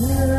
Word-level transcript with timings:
nay. 0.00 0.37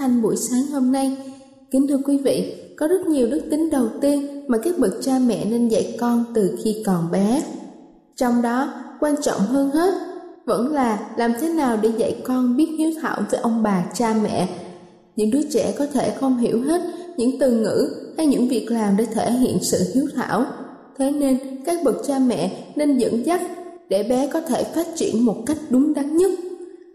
Thanh 0.00 0.22
buổi 0.22 0.36
sáng 0.36 0.66
hôm 0.66 0.92
nay. 0.92 1.16
Kính 1.70 1.88
thưa 1.88 1.98
quý 2.04 2.18
vị, 2.18 2.54
có 2.76 2.88
rất 2.88 3.06
nhiều 3.06 3.28
đức 3.30 3.40
tính 3.50 3.70
đầu 3.70 3.88
tiên 4.00 4.44
mà 4.48 4.58
các 4.58 4.78
bậc 4.78 4.92
cha 5.02 5.18
mẹ 5.26 5.44
nên 5.44 5.68
dạy 5.68 5.96
con 6.00 6.24
từ 6.34 6.58
khi 6.64 6.82
còn 6.86 7.10
bé. 7.12 7.42
Trong 8.16 8.42
đó, 8.42 8.72
quan 9.00 9.14
trọng 9.22 9.40
hơn 9.40 9.70
hết 9.70 9.94
vẫn 10.44 10.72
là 10.72 11.10
làm 11.16 11.32
thế 11.40 11.48
nào 11.48 11.78
để 11.82 11.92
dạy 11.96 12.16
con 12.24 12.56
biết 12.56 12.68
hiếu 12.78 12.90
thảo 13.02 13.22
với 13.30 13.40
ông 13.40 13.62
bà 13.62 13.84
cha 13.94 14.14
mẹ. 14.22 14.48
Những 15.16 15.30
đứa 15.30 15.42
trẻ 15.52 15.74
có 15.78 15.86
thể 15.86 16.16
không 16.20 16.38
hiểu 16.38 16.62
hết 16.62 16.82
những 17.16 17.38
từ 17.40 17.50
ngữ 17.50 17.90
hay 18.16 18.26
những 18.26 18.48
việc 18.48 18.70
làm 18.70 18.96
để 18.96 19.06
thể 19.06 19.32
hiện 19.32 19.58
sự 19.62 19.78
hiếu 19.94 20.04
thảo. 20.14 20.44
Thế 20.98 21.10
nên 21.10 21.38
các 21.64 21.78
bậc 21.84 21.96
cha 22.06 22.18
mẹ 22.18 22.64
nên 22.76 22.98
dẫn 22.98 23.26
dắt 23.26 23.40
để 23.88 24.02
bé 24.02 24.26
có 24.32 24.40
thể 24.40 24.64
phát 24.64 24.86
triển 24.96 25.26
một 25.26 25.36
cách 25.46 25.58
đúng 25.70 25.94
đắn 25.94 26.16
nhất 26.16 26.30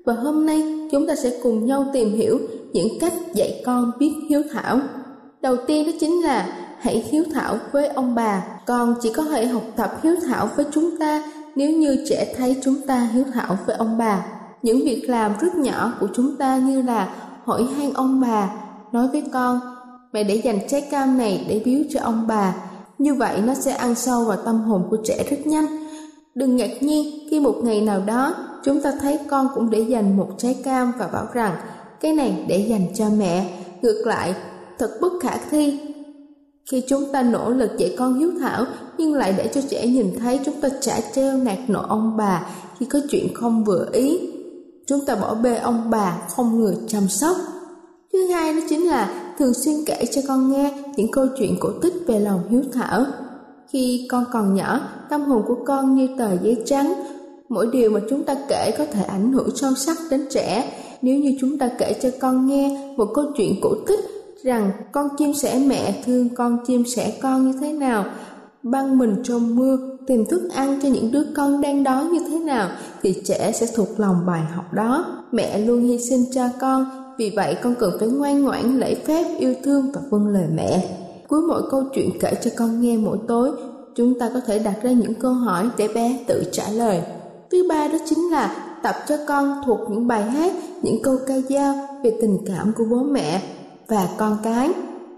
và 0.06 0.14
hôm 0.14 0.46
nay 0.46 0.88
chúng 0.92 1.08
ta 1.08 1.16
sẽ 1.16 1.40
cùng 1.44 1.66
nhau 1.66 1.86
tìm 1.94 2.14
hiểu 2.14 2.40
những 2.76 3.00
cách 3.00 3.14
dạy 3.34 3.62
con 3.66 3.92
biết 4.00 4.14
hiếu 4.30 4.42
thảo. 4.54 4.80
Đầu 5.42 5.56
tiên 5.68 5.86
đó 5.86 5.92
chính 6.00 6.24
là 6.24 6.48
hãy 6.80 7.06
hiếu 7.12 7.24
thảo 7.34 7.58
với 7.72 7.88
ông 7.88 8.16
bà. 8.16 8.44
Con 8.66 8.96
chỉ 9.02 9.14
có 9.14 9.24
thể 9.24 9.46
học 9.46 9.64
tập 9.76 10.00
hiếu 10.04 10.16
thảo 10.28 10.50
với 10.56 10.66
chúng 10.72 10.98
ta 11.00 11.24
nếu 11.56 11.72
như 11.72 12.06
trẻ 12.10 12.34
thấy 12.38 12.56
chúng 12.64 12.76
ta 12.88 13.10
hiếu 13.14 13.24
thảo 13.34 13.58
với 13.66 13.76
ông 13.76 13.98
bà. 13.98 14.26
Những 14.62 14.80
việc 14.86 15.10
làm 15.10 15.32
rất 15.42 15.56
nhỏ 15.56 15.94
của 16.00 16.08
chúng 16.16 16.36
ta 16.36 16.58
như 16.58 16.82
là 16.82 17.10
hỏi 17.46 17.64
han 17.64 17.94
ông 17.94 18.22
bà, 18.22 18.50
nói 18.92 19.08
với 19.08 19.24
con, 19.34 19.60
mẹ 20.14 20.24
để 20.24 20.36
dành 20.36 20.60
trái 20.68 20.82
cam 20.82 21.18
này 21.18 21.46
để 21.50 21.62
biếu 21.66 21.80
cho 21.90 22.00
ông 22.04 22.28
bà. 22.28 22.56
Như 22.98 23.14
vậy 23.14 23.42
nó 23.46 23.54
sẽ 23.54 23.72
ăn 23.72 23.96
sâu 23.96 24.26
vào 24.26 24.38
tâm 24.38 24.62
hồn 24.62 24.88
của 24.90 24.98
trẻ 25.04 25.26
rất 25.30 25.48
nhanh. 25.48 25.66
Đừng 26.36 26.56
ngạc 26.56 26.84
nhiên 26.84 27.28
khi 27.30 27.40
một 27.40 27.56
ngày 27.64 27.82
nào 27.82 28.02
đó 28.06 28.36
chúng 28.64 28.82
ta 28.82 28.92
thấy 29.02 29.20
con 29.30 29.48
cũng 29.56 29.70
để 29.70 29.80
dành 29.80 30.18
một 30.18 30.30
trái 30.38 30.56
cam 30.64 30.92
và 30.98 31.08
bảo 31.08 31.28
rằng 31.34 31.54
cái 32.02 32.14
này 32.14 32.46
để 32.48 32.58
dành 32.70 32.88
cho 32.96 33.10
mẹ. 33.18 33.60
Ngược 33.82 34.04
lại, 34.06 34.36
thật 34.80 34.98
bất 35.02 35.14
khả 35.22 35.38
thi. 35.52 35.80
Khi 36.72 36.84
chúng 36.88 37.04
ta 37.12 37.22
nỗ 37.22 37.50
lực 37.50 37.72
dạy 37.78 37.96
con 37.98 38.20
hiếu 38.20 38.32
thảo 38.40 38.66
nhưng 38.98 39.14
lại 39.14 39.34
để 39.38 39.48
cho 39.54 39.62
trẻ 39.70 39.88
nhìn 39.88 40.16
thấy 40.20 40.40
chúng 40.46 40.62
ta 40.62 40.70
trả 40.82 41.02
treo 41.16 41.38
nạt 41.38 41.58
nộ 41.68 41.82
ông 41.82 42.18
bà 42.18 42.48
khi 42.80 42.86
có 42.86 43.00
chuyện 43.10 43.34
không 43.34 43.64
vừa 43.64 43.88
ý. 43.94 44.20
Chúng 44.88 45.06
ta 45.06 45.16
bỏ 45.16 45.36
bê 45.36 45.56
ông 45.56 45.90
bà 45.90 46.18
không 46.30 46.60
người 46.60 46.76
chăm 46.88 47.08
sóc. 47.08 47.38
Thứ 48.14 48.28
hai 48.28 48.54
đó 48.54 48.60
chính 48.70 48.88
là 48.88 49.34
thường 49.40 49.54
xuyên 49.54 49.76
kể 49.86 50.06
cho 50.12 50.22
con 50.28 50.52
nghe 50.52 50.74
những 50.96 51.12
câu 51.12 51.28
chuyện 51.38 51.56
cổ 51.60 51.72
tích 51.82 51.94
về 52.08 52.20
lòng 52.20 52.42
hiếu 52.50 52.62
thảo. 52.74 53.06
Khi 53.70 54.08
con 54.12 54.26
còn 54.32 54.56
nhỏ, 54.56 54.82
tâm 55.10 55.22
hồn 55.22 55.44
của 55.48 55.58
con 55.66 55.96
như 55.96 56.08
tờ 56.18 56.38
giấy 56.44 56.58
trắng, 56.66 56.94
mỗi 57.50 57.68
điều 57.74 57.90
mà 57.90 58.00
chúng 58.10 58.24
ta 58.24 58.36
kể 58.50 58.72
có 58.78 58.86
thể 58.86 59.04
ảnh 59.04 59.32
hưởng 59.32 59.56
sâu 59.56 59.74
sắc 59.76 59.98
đến 60.12 60.26
trẻ 60.32 60.72
nếu 61.02 61.20
như 61.20 61.38
chúng 61.40 61.58
ta 61.58 61.70
kể 61.78 61.96
cho 62.02 62.10
con 62.20 62.48
nghe 62.48 62.94
một 62.98 63.08
câu 63.14 63.26
chuyện 63.38 63.56
cổ 63.62 63.76
tích 63.88 64.00
rằng 64.44 64.72
con 64.92 65.08
chim 65.18 65.34
sẻ 65.34 65.62
mẹ 65.68 66.04
thương 66.06 66.30
con 66.36 66.58
chim 66.68 66.84
sẻ 66.86 67.14
con 67.22 67.52
như 67.52 67.58
thế 67.62 67.74
nào, 67.74 68.06
băng 68.64 68.98
mình 68.98 69.16
trong 69.24 69.56
mưa, 69.56 69.78
tìm 70.08 70.26
thức 70.26 70.50
ăn 70.54 70.80
cho 70.84 70.90
những 70.90 71.12
đứa 71.12 71.24
con 71.36 71.62
đang 71.62 71.84
đói 71.84 72.06
như 72.06 72.20
thế 72.30 72.40
nào, 72.40 72.70
thì 73.04 73.22
trẻ 73.26 73.52
sẽ 73.52 73.68
thuộc 73.76 74.00
lòng 74.00 74.16
bài 74.28 74.42
học 74.56 74.74
đó. 74.74 75.06
Mẹ 75.32 75.60
luôn 75.60 75.82
hy 75.82 76.00
sinh 76.00 76.26
cho 76.32 76.50
con, 76.60 76.86
vì 77.18 77.34
vậy 77.36 77.56
con 77.64 77.76
cần 77.80 77.92
phải 78.00 78.08
ngoan 78.08 78.44
ngoãn 78.44 78.80
lễ 78.80 78.96
phép, 78.96 79.26
yêu 79.40 79.54
thương 79.64 79.92
và 79.94 80.02
vâng 80.10 80.28
lời 80.28 80.48
mẹ. 80.56 80.98
Cuối 81.28 81.42
mỗi 81.42 81.62
câu 81.72 81.84
chuyện 81.96 82.10
kể 82.20 82.34
cho 82.44 82.52
con 82.58 82.82
nghe 82.82 82.98
mỗi 82.98 83.18
tối, 83.28 83.52
chúng 83.96 84.20
ta 84.20 84.30
có 84.34 84.40
thể 84.48 84.60
đặt 84.60 84.76
ra 84.84 84.92
những 84.92 85.14
câu 85.14 85.34
hỏi 85.34 85.70
để 85.78 85.88
bé 85.88 86.20
tự 86.28 86.44
trả 86.52 86.70
lời. 86.70 87.02
Thứ 87.52 87.66
ba 87.70 87.88
đó 87.88 87.98
chính 88.06 88.32
là 88.32 88.56
tập 88.84 88.96
cho 89.08 89.18
con 89.28 89.62
thuộc 89.66 89.80
những 89.90 90.08
bài 90.08 90.24
hát, 90.24 90.54
những 90.82 91.02
câu 91.04 91.18
ca 91.28 91.36
dao 91.50 91.76
về 92.04 92.18
tình 92.22 92.38
cảm 92.46 92.72
của 92.78 92.84
bố 92.92 92.98
mẹ 92.98 93.42
và 93.88 94.10
con 94.18 94.38
cái. 94.44 94.70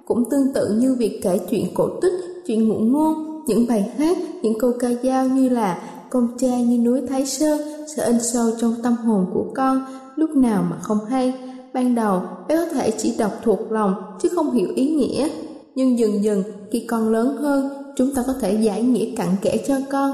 Cũng 0.06 0.30
tương 0.30 0.54
tự 0.54 0.70
như 0.70 0.96
việc 1.00 1.20
kể 1.24 1.40
chuyện 1.50 1.66
cổ 1.76 1.90
tích, 2.02 2.14
chuyện 2.48 2.70
ngụ 2.70 2.80
ngôn, 2.80 3.44
những 3.46 3.66
bài 3.70 3.92
hát, 3.98 4.18
những 4.42 4.60
câu 4.60 4.74
ca 4.80 4.90
dao 5.04 5.28
như 5.28 5.50
là 5.50 5.82
Con 6.10 6.28
cha 6.40 6.60
như 6.60 6.78
núi 6.78 7.02
Thái 7.10 7.26
Sơn 7.26 7.62
sẽ 7.96 8.06
in 8.06 8.22
sâu 8.22 8.52
trong 8.62 8.76
tâm 8.84 8.96
hồn 8.96 9.26
của 9.34 9.46
con 9.56 9.86
lúc 10.16 10.30
nào 10.30 10.64
mà 10.70 10.78
không 10.82 11.06
hay. 11.10 11.34
Ban 11.74 11.96
đầu 11.96 12.22
bé 12.48 12.56
có 12.56 12.66
thể 12.66 12.92
chỉ 12.92 13.16
đọc 13.18 13.32
thuộc 13.44 13.72
lòng 13.72 13.96
chứ 14.22 14.30
không 14.36 14.52
hiểu 14.52 14.68
ý 14.76 14.90
nghĩa. 14.96 15.30
Nhưng 15.76 16.00
dần 16.00 16.24
dần 16.24 16.44
khi 16.72 16.86
con 16.88 17.10
lớn 17.10 17.38
hơn, 17.38 17.70
chúng 17.98 18.14
ta 18.16 18.24
có 18.28 18.34
thể 18.42 18.54
giải 18.54 18.82
nghĩa 18.82 19.16
cặn 19.16 19.28
kẽ 19.42 19.58
cho 19.68 19.76
con 19.92 20.12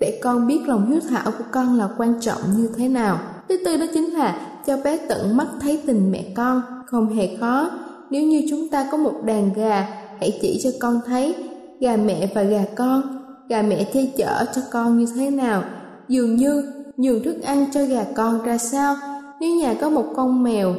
để 0.00 0.20
con 0.22 0.46
biết 0.46 0.60
lòng 0.66 0.90
hiếu 0.90 1.00
thảo 1.10 1.32
của 1.38 1.44
con 1.50 1.78
là 1.78 1.88
quan 1.98 2.14
trọng 2.20 2.40
như 2.56 2.70
thế 2.76 2.88
nào. 2.88 3.18
Thứ 3.48 3.56
tư 3.64 3.76
đó 3.76 3.86
chính 3.94 4.04
là 4.04 4.40
cho 4.66 4.76
bé 4.84 4.96
tận 5.08 5.36
mắt 5.36 5.46
thấy 5.60 5.82
tình 5.86 6.12
mẹ 6.12 6.24
con, 6.34 6.62
không 6.86 7.14
hề 7.14 7.36
khó. 7.36 7.70
Nếu 8.10 8.22
như 8.22 8.46
chúng 8.50 8.68
ta 8.68 8.88
có 8.90 8.96
một 8.96 9.14
đàn 9.24 9.52
gà, 9.52 9.88
hãy 10.20 10.38
chỉ 10.42 10.60
cho 10.62 10.70
con 10.80 11.00
thấy 11.06 11.34
gà 11.80 11.96
mẹ 11.96 12.28
và 12.34 12.42
gà 12.42 12.64
con, 12.74 13.02
gà 13.48 13.62
mẹ 13.62 13.84
che 13.92 14.06
chở 14.16 14.44
cho 14.54 14.62
con 14.70 14.98
như 14.98 15.06
thế 15.16 15.30
nào, 15.30 15.62
dường 16.08 16.36
như 16.36 16.72
nhường 16.96 17.22
thức 17.22 17.42
ăn 17.42 17.66
cho 17.74 17.84
gà 17.84 18.04
con 18.14 18.44
ra 18.44 18.58
sao. 18.58 18.96
Nếu 19.40 19.56
nhà 19.56 19.74
có 19.80 19.88
một 19.88 20.04
con 20.16 20.42
mèo 20.42 20.74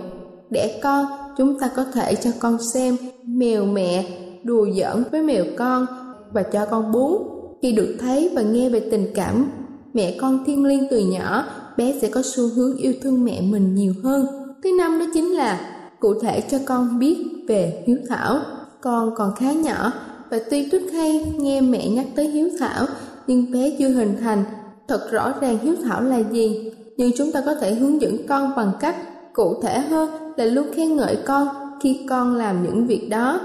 đẻ 0.50 0.80
con, 0.84 1.06
chúng 1.38 1.60
ta 1.60 1.70
có 1.76 1.86
thể 1.94 2.16
cho 2.16 2.32
con 2.40 2.58
xem 2.62 2.98
mèo 3.26 3.66
mẹ 3.66 4.06
đùa 4.44 4.68
giỡn 4.76 5.04
với 5.12 5.22
mèo 5.22 5.46
con 5.58 5.86
và 6.32 6.44
cho 6.44 6.66
con 6.66 6.92
bú 6.92 7.37
khi 7.62 7.72
được 7.72 7.96
thấy 8.00 8.30
và 8.36 8.42
nghe 8.42 8.70
về 8.70 8.80
tình 8.92 9.08
cảm 9.16 9.52
mẹ 9.94 10.18
con 10.22 10.44
thiên 10.46 10.66
liêng 10.66 10.88
từ 10.90 11.00
nhỏ, 11.00 11.44
bé 11.78 11.94
sẽ 12.02 12.10
có 12.10 12.22
xu 12.24 12.44
hướng 12.56 12.78
yêu 12.78 12.94
thương 13.02 13.26
mẹ 13.26 13.42
mình 13.42 13.76
nhiều 13.76 13.94
hơn. 14.04 14.26
Thứ 14.64 14.70
năm 14.78 15.00
đó 15.00 15.06
chính 15.14 15.34
là 15.34 15.60
cụ 16.00 16.14
thể 16.22 16.42
cho 16.42 16.58
con 16.66 17.00
biết 17.00 17.18
về 17.48 17.84
hiếu 17.88 17.98
thảo. 18.10 18.40
Con 18.82 19.16
còn 19.16 19.36
khá 19.36 19.52
nhỏ 19.52 19.92
và 20.30 20.40
tuy 20.50 20.70
rất 20.70 20.82
hay 20.94 21.34
nghe 21.38 21.62
mẹ 21.62 21.90
nhắc 21.90 22.06
tới 22.16 22.28
hiếu 22.28 22.50
thảo, 22.60 22.86
nhưng 23.28 23.52
bé 23.52 23.76
chưa 23.80 23.90
hình 23.90 24.16
thành 24.22 24.44
thật 24.88 25.12
rõ 25.12 25.34
ràng 25.42 25.58
hiếu 25.64 25.76
thảo 25.84 26.02
là 26.02 26.18
gì. 26.32 26.72
Nhưng 26.98 27.12
chúng 27.18 27.32
ta 27.32 27.42
có 27.46 27.56
thể 27.56 27.74
hướng 27.74 28.02
dẫn 28.02 28.28
con 28.28 28.52
bằng 28.56 28.72
cách 28.80 28.96
cụ 29.34 29.62
thể 29.62 29.80
hơn 29.80 30.10
là 30.38 30.46
luôn 30.46 30.68
khen 30.76 30.96
ngợi 30.96 31.18
con 31.26 31.48
khi 31.82 32.00
con 32.10 32.36
làm 32.36 32.64
những 32.64 32.88
việc 32.88 33.08
đó. 33.10 33.40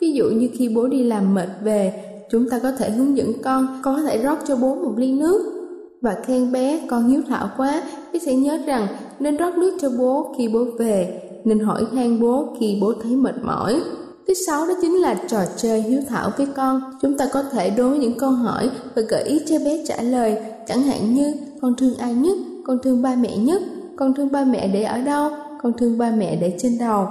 Ví 0.00 0.12
dụ 0.12 0.24
như 0.24 0.48
khi 0.58 0.68
bố 0.68 0.88
đi 0.88 1.04
làm 1.04 1.34
mệt 1.34 1.48
về 1.62 2.07
chúng 2.30 2.48
ta 2.48 2.58
có 2.58 2.72
thể 2.72 2.90
hướng 2.90 3.16
dẫn 3.16 3.32
con 3.42 3.80
con 3.82 3.96
có 3.96 4.02
thể 4.02 4.18
rót 4.18 4.38
cho 4.46 4.56
bố 4.56 4.74
một 4.74 4.92
ly 4.96 5.12
nước. 5.12 5.54
Và 6.00 6.16
khen 6.26 6.52
bé 6.52 6.86
con 6.88 7.08
hiếu 7.08 7.22
thảo 7.28 7.50
quá, 7.56 7.82
bé 8.12 8.18
sẽ 8.18 8.34
nhớ 8.34 8.58
rằng 8.66 8.86
nên 9.18 9.36
rót 9.36 9.56
nước 9.56 9.78
cho 9.80 9.90
bố 9.98 10.34
khi 10.38 10.48
bố 10.48 10.64
về, 10.78 11.22
nên 11.44 11.58
hỏi 11.58 11.84
han 11.94 12.20
bố 12.20 12.56
khi 12.60 12.78
bố 12.80 12.92
thấy 13.02 13.16
mệt 13.16 13.34
mỏi. 13.42 13.80
Thứ 14.28 14.34
sáu 14.34 14.66
đó 14.66 14.74
chính 14.82 15.00
là 15.00 15.14
trò 15.28 15.38
chơi 15.56 15.82
hiếu 15.82 16.00
thảo 16.08 16.30
với 16.36 16.46
con. 16.56 16.80
Chúng 17.02 17.18
ta 17.18 17.28
có 17.32 17.42
thể 17.42 17.70
đối 17.70 17.98
những 17.98 18.18
câu 18.18 18.30
hỏi 18.30 18.70
và 18.94 19.02
gợi 19.02 19.22
ý 19.22 19.40
cho 19.46 19.58
bé 19.58 19.84
trả 19.86 20.02
lời. 20.02 20.36
Chẳng 20.66 20.82
hạn 20.82 21.14
như, 21.14 21.34
con 21.60 21.74
thương 21.76 21.96
ai 21.96 22.14
nhất? 22.14 22.36
Con 22.64 22.78
thương 22.82 23.02
ba 23.02 23.14
mẹ 23.14 23.36
nhất? 23.36 23.62
Con 23.96 24.14
thương 24.14 24.32
ba 24.32 24.44
mẹ 24.44 24.68
để 24.68 24.82
ở 24.82 24.98
đâu? 24.98 25.30
Con 25.62 25.72
thương 25.78 25.98
ba 25.98 26.10
mẹ 26.10 26.36
để 26.36 26.56
trên 26.58 26.78
đầu? 26.78 27.06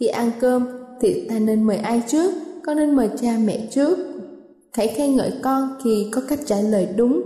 Khi 0.00 0.06
ăn 0.06 0.30
cơm 0.40 0.66
thì 1.00 1.28
ta 1.28 1.38
nên 1.38 1.62
mời 1.62 1.76
ai 1.76 2.02
trước? 2.08 2.32
Con 2.66 2.76
nên 2.76 2.96
mời 2.96 3.10
cha 3.20 3.36
mẹ 3.44 3.68
trước. 3.70 3.98
Hãy 4.74 4.88
khen 4.88 5.16
ngợi 5.16 5.32
con 5.42 5.68
khi 5.84 6.06
có 6.12 6.20
cách 6.28 6.38
trả 6.46 6.60
lời 6.60 6.88
đúng 6.96 7.22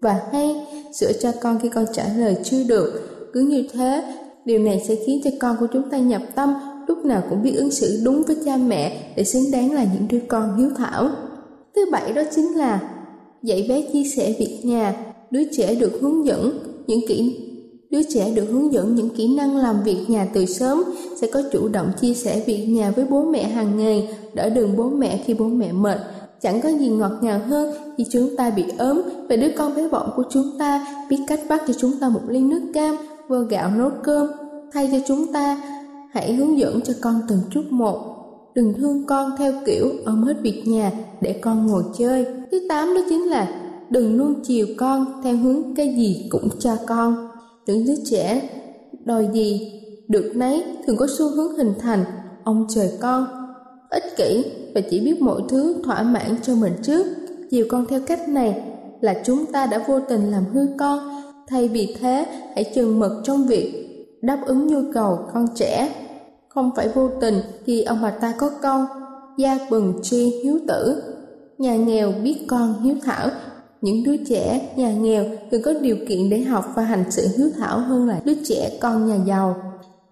và 0.00 0.20
hay, 0.32 0.66
sửa 0.94 1.12
cho 1.12 1.32
con 1.42 1.58
khi 1.62 1.68
con 1.68 1.84
trả 1.92 2.04
lời 2.16 2.36
chưa 2.44 2.64
được. 2.68 3.08
Cứ 3.32 3.40
như 3.40 3.68
thế, 3.72 4.04
điều 4.44 4.58
này 4.58 4.82
sẽ 4.88 4.94
khiến 5.06 5.20
cho 5.24 5.30
con 5.40 5.56
của 5.60 5.66
chúng 5.72 5.90
ta 5.90 5.98
nhập 5.98 6.22
tâm, 6.34 6.54
lúc 6.88 7.04
nào 7.04 7.22
cũng 7.30 7.42
biết 7.42 7.54
ứng 7.56 7.70
xử 7.70 8.00
đúng 8.04 8.22
với 8.22 8.36
cha 8.44 8.56
mẹ 8.56 9.12
để 9.16 9.24
xứng 9.24 9.50
đáng 9.52 9.72
là 9.72 9.84
những 9.84 10.08
đứa 10.08 10.26
con 10.28 10.56
hiếu 10.56 10.68
thảo. 10.76 11.10
Thứ 11.76 11.82
bảy 11.92 12.12
đó 12.12 12.22
chính 12.34 12.56
là 12.56 12.80
dạy 13.42 13.66
bé 13.68 13.82
chia 13.92 14.04
sẻ 14.04 14.34
việc 14.38 14.60
nhà, 14.62 14.94
đứa 15.30 15.42
trẻ 15.52 15.74
được 15.74 15.98
hướng 16.00 16.26
dẫn 16.26 16.58
những 16.86 17.00
kỹ 17.08 17.48
đứa 17.92 18.02
trẻ 18.14 18.30
được 18.34 18.44
hướng 18.50 18.72
dẫn 18.72 18.94
những 18.94 19.10
kỹ 19.10 19.34
năng 19.36 19.56
làm 19.56 19.82
việc 19.84 19.96
nhà 20.08 20.28
từ 20.34 20.46
sớm 20.46 20.82
sẽ 21.20 21.26
có 21.26 21.42
chủ 21.52 21.68
động 21.68 21.92
chia 22.00 22.14
sẻ 22.14 22.42
việc 22.46 22.66
nhà 22.66 22.90
với 22.90 23.04
bố 23.10 23.24
mẹ 23.24 23.44
hàng 23.44 23.76
ngày 23.76 24.08
đỡ 24.34 24.50
đừng 24.50 24.76
bố 24.76 24.88
mẹ 24.88 25.22
khi 25.26 25.34
bố 25.34 25.44
mẹ 25.44 25.72
mệt 25.72 25.98
Chẳng 26.42 26.60
có 26.60 26.68
gì 26.68 26.88
ngọt 26.88 27.12
ngào 27.20 27.40
hơn 27.48 27.74
khi 27.98 28.04
chúng 28.10 28.36
ta 28.36 28.50
bị 28.50 28.64
ốm 28.78 29.02
và 29.28 29.36
đứa 29.36 29.50
con 29.56 29.74
bé 29.74 29.88
bỏng 29.88 30.10
của 30.16 30.22
chúng 30.30 30.58
ta 30.58 30.86
biết 31.10 31.18
cách 31.26 31.40
bắt 31.48 31.62
cho 31.66 31.74
chúng 31.74 31.92
ta 32.00 32.08
một 32.08 32.20
ly 32.28 32.40
nước 32.40 32.62
cam, 32.74 32.96
vơ 33.28 33.42
gạo 33.42 33.70
nấu 33.70 33.90
cơm. 34.02 34.26
Thay 34.72 34.88
cho 34.92 34.98
chúng 35.06 35.32
ta, 35.32 35.62
hãy 36.12 36.34
hướng 36.34 36.58
dẫn 36.58 36.80
cho 36.80 36.92
con 37.00 37.20
từng 37.28 37.40
chút 37.50 37.62
một. 37.70 37.98
Đừng 38.54 38.74
thương 38.74 39.06
con 39.06 39.30
theo 39.38 39.52
kiểu 39.66 39.92
ôm 40.06 40.22
hết 40.22 40.34
việc 40.42 40.62
nhà 40.66 40.92
để 41.20 41.32
con 41.32 41.66
ngồi 41.66 41.82
chơi. 41.98 42.26
Thứ 42.50 42.60
tám 42.68 42.94
đó 42.94 43.00
chính 43.08 43.22
là 43.22 43.60
đừng 43.90 44.16
nuông 44.16 44.34
chiều 44.44 44.66
con 44.76 45.06
theo 45.24 45.36
hướng 45.36 45.74
cái 45.74 45.94
gì 45.96 46.26
cũng 46.30 46.48
cho 46.58 46.76
con. 46.86 47.28
Những 47.66 47.86
đứa 47.86 47.96
trẻ 48.04 48.50
đòi 49.04 49.28
gì 49.32 49.72
được 50.08 50.32
nấy 50.34 50.64
thường 50.86 50.96
có 50.96 51.06
xu 51.18 51.28
hướng 51.28 51.56
hình 51.56 51.74
thành 51.78 52.04
ông 52.44 52.66
trời 52.68 52.92
con 53.00 53.26
ích 53.90 54.16
kỷ 54.16 54.44
và 54.74 54.80
chỉ 54.90 55.00
biết 55.00 55.22
mọi 55.22 55.42
thứ 55.48 55.82
thỏa 55.84 56.02
mãn 56.02 56.36
cho 56.42 56.54
mình 56.54 56.72
trước 56.82 57.06
chiều 57.50 57.66
con 57.70 57.86
theo 57.88 58.00
cách 58.06 58.28
này 58.28 58.62
là 59.00 59.22
chúng 59.24 59.46
ta 59.46 59.66
đã 59.66 59.84
vô 59.86 60.00
tình 60.00 60.30
làm 60.30 60.44
hư 60.52 60.66
con 60.78 60.98
thay 61.48 61.68
vì 61.68 61.96
thế 62.00 62.26
hãy 62.54 62.64
chừng 62.74 62.98
mực 62.98 63.12
trong 63.24 63.46
việc 63.46 63.82
đáp 64.22 64.38
ứng 64.46 64.66
nhu 64.66 64.92
cầu 64.94 65.18
con 65.34 65.46
trẻ. 65.54 65.88
Không 66.48 66.70
phải 66.76 66.88
vô 66.88 67.08
tình 67.20 67.34
khi 67.64 67.82
ông 67.82 67.98
bà 68.02 68.10
ta 68.10 68.34
có 68.38 68.50
câu 68.62 68.84
gia 69.38 69.58
bừng 69.70 69.94
tri 70.02 70.40
hiếu 70.44 70.58
tử. 70.68 71.02
Nhà 71.58 71.76
nghèo 71.76 72.12
biết 72.22 72.36
con 72.48 72.82
hiếu 72.82 72.94
thảo, 73.02 73.28
những 73.80 74.04
đứa 74.04 74.16
trẻ 74.16 74.72
nhà 74.76 74.92
nghèo 74.92 75.24
thường 75.50 75.62
có 75.62 75.72
điều 75.82 75.96
kiện 76.08 76.30
để 76.30 76.40
học 76.42 76.64
và 76.74 76.82
hành 76.82 77.04
sự 77.10 77.28
hiếu 77.36 77.50
thảo 77.58 77.78
hơn 77.78 78.08
là 78.08 78.20
đứa 78.24 78.34
trẻ 78.44 78.78
con 78.80 79.06
nhà 79.06 79.16
giàu. 79.26 79.56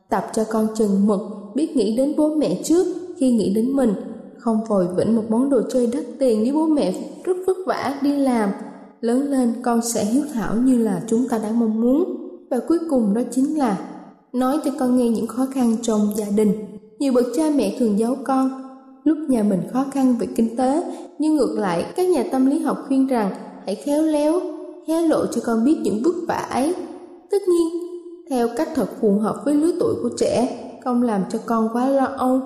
Tập 0.09 0.27
cho 0.33 0.45
con 0.45 0.67
chừng 0.75 1.07
mực, 1.07 1.21
biết 1.55 1.77
nghĩ 1.77 1.97
đến 1.97 2.15
bố 2.17 2.35
mẹ 2.35 2.63
trước 2.65 2.87
khi 3.19 3.33
nghĩ 3.33 3.55
đến 3.55 3.73
mình, 3.73 3.95
không 4.41 4.65
vội 4.69 4.87
vĩnh 4.97 5.17
một 5.17 5.23
món 5.29 5.51
đồ 5.51 5.61
chơi 5.73 5.87
đắt 5.93 6.05
tiền 6.19 6.43
nếu 6.45 6.55
bố 6.55 6.67
mẹ 6.67 6.95
rất 7.25 7.37
vất 7.47 7.57
vả 7.67 7.99
đi 8.03 8.17
làm. 8.17 8.51
Lớn 9.01 9.31
lên 9.31 9.53
con 9.63 9.83
sẽ 9.83 10.05
hiếu 10.05 10.23
thảo 10.35 10.57
như 10.57 10.79
là 10.79 11.03
chúng 11.07 11.29
ta 11.29 11.39
đã 11.39 11.51
mong 11.55 11.81
muốn. 11.81 12.17
Và 12.51 12.59
cuối 12.69 12.79
cùng 12.91 13.15
đó 13.15 13.21
chính 13.31 13.59
là 13.59 13.79
nói 14.33 14.59
cho 14.65 14.71
con 14.79 14.97
nghe 14.97 15.09
những 15.09 15.27
khó 15.27 15.47
khăn 15.55 15.77
trong 15.83 16.13
gia 16.17 16.27
đình. 16.37 16.53
Nhiều 16.99 17.13
bậc 17.13 17.25
cha 17.37 17.45
mẹ 17.57 17.77
thường 17.79 17.99
giấu 17.99 18.17
con 18.25 18.61
lúc 19.05 19.19
nhà 19.29 19.43
mình 19.43 19.63
khó 19.73 19.85
khăn 19.93 20.17
về 20.19 20.27
kinh 20.37 20.57
tế, 20.57 20.85
nhưng 21.19 21.37
ngược 21.37 21.59
lại 21.59 21.87
các 21.97 22.09
nhà 22.09 22.25
tâm 22.33 22.47
lý 22.47 22.59
học 22.59 22.79
khuyên 22.89 23.07
rằng 23.07 23.31
hãy 23.67 23.75
khéo 23.75 24.03
léo, 24.03 24.41
hé 24.89 25.03
lộ 25.03 25.27
cho 25.27 25.41
con 25.45 25.65
biết 25.65 25.77
những 25.83 26.03
vất 26.05 26.15
vả 26.29 26.47
ấy. 26.51 26.75
Tất 27.31 27.39
nhiên, 27.49 27.83
theo 28.31 28.49
cách 28.57 28.69
thật 28.75 28.87
phù 29.01 29.19
hợp 29.19 29.43
với 29.45 29.55
lứa 29.55 29.73
tuổi 29.81 29.95
của 30.03 30.11
trẻ, 30.19 30.59
không 30.85 31.03
làm 31.03 31.23
cho 31.31 31.39
con 31.47 31.69
quá 31.73 31.89
lo 31.89 32.05
âu. 32.05 32.41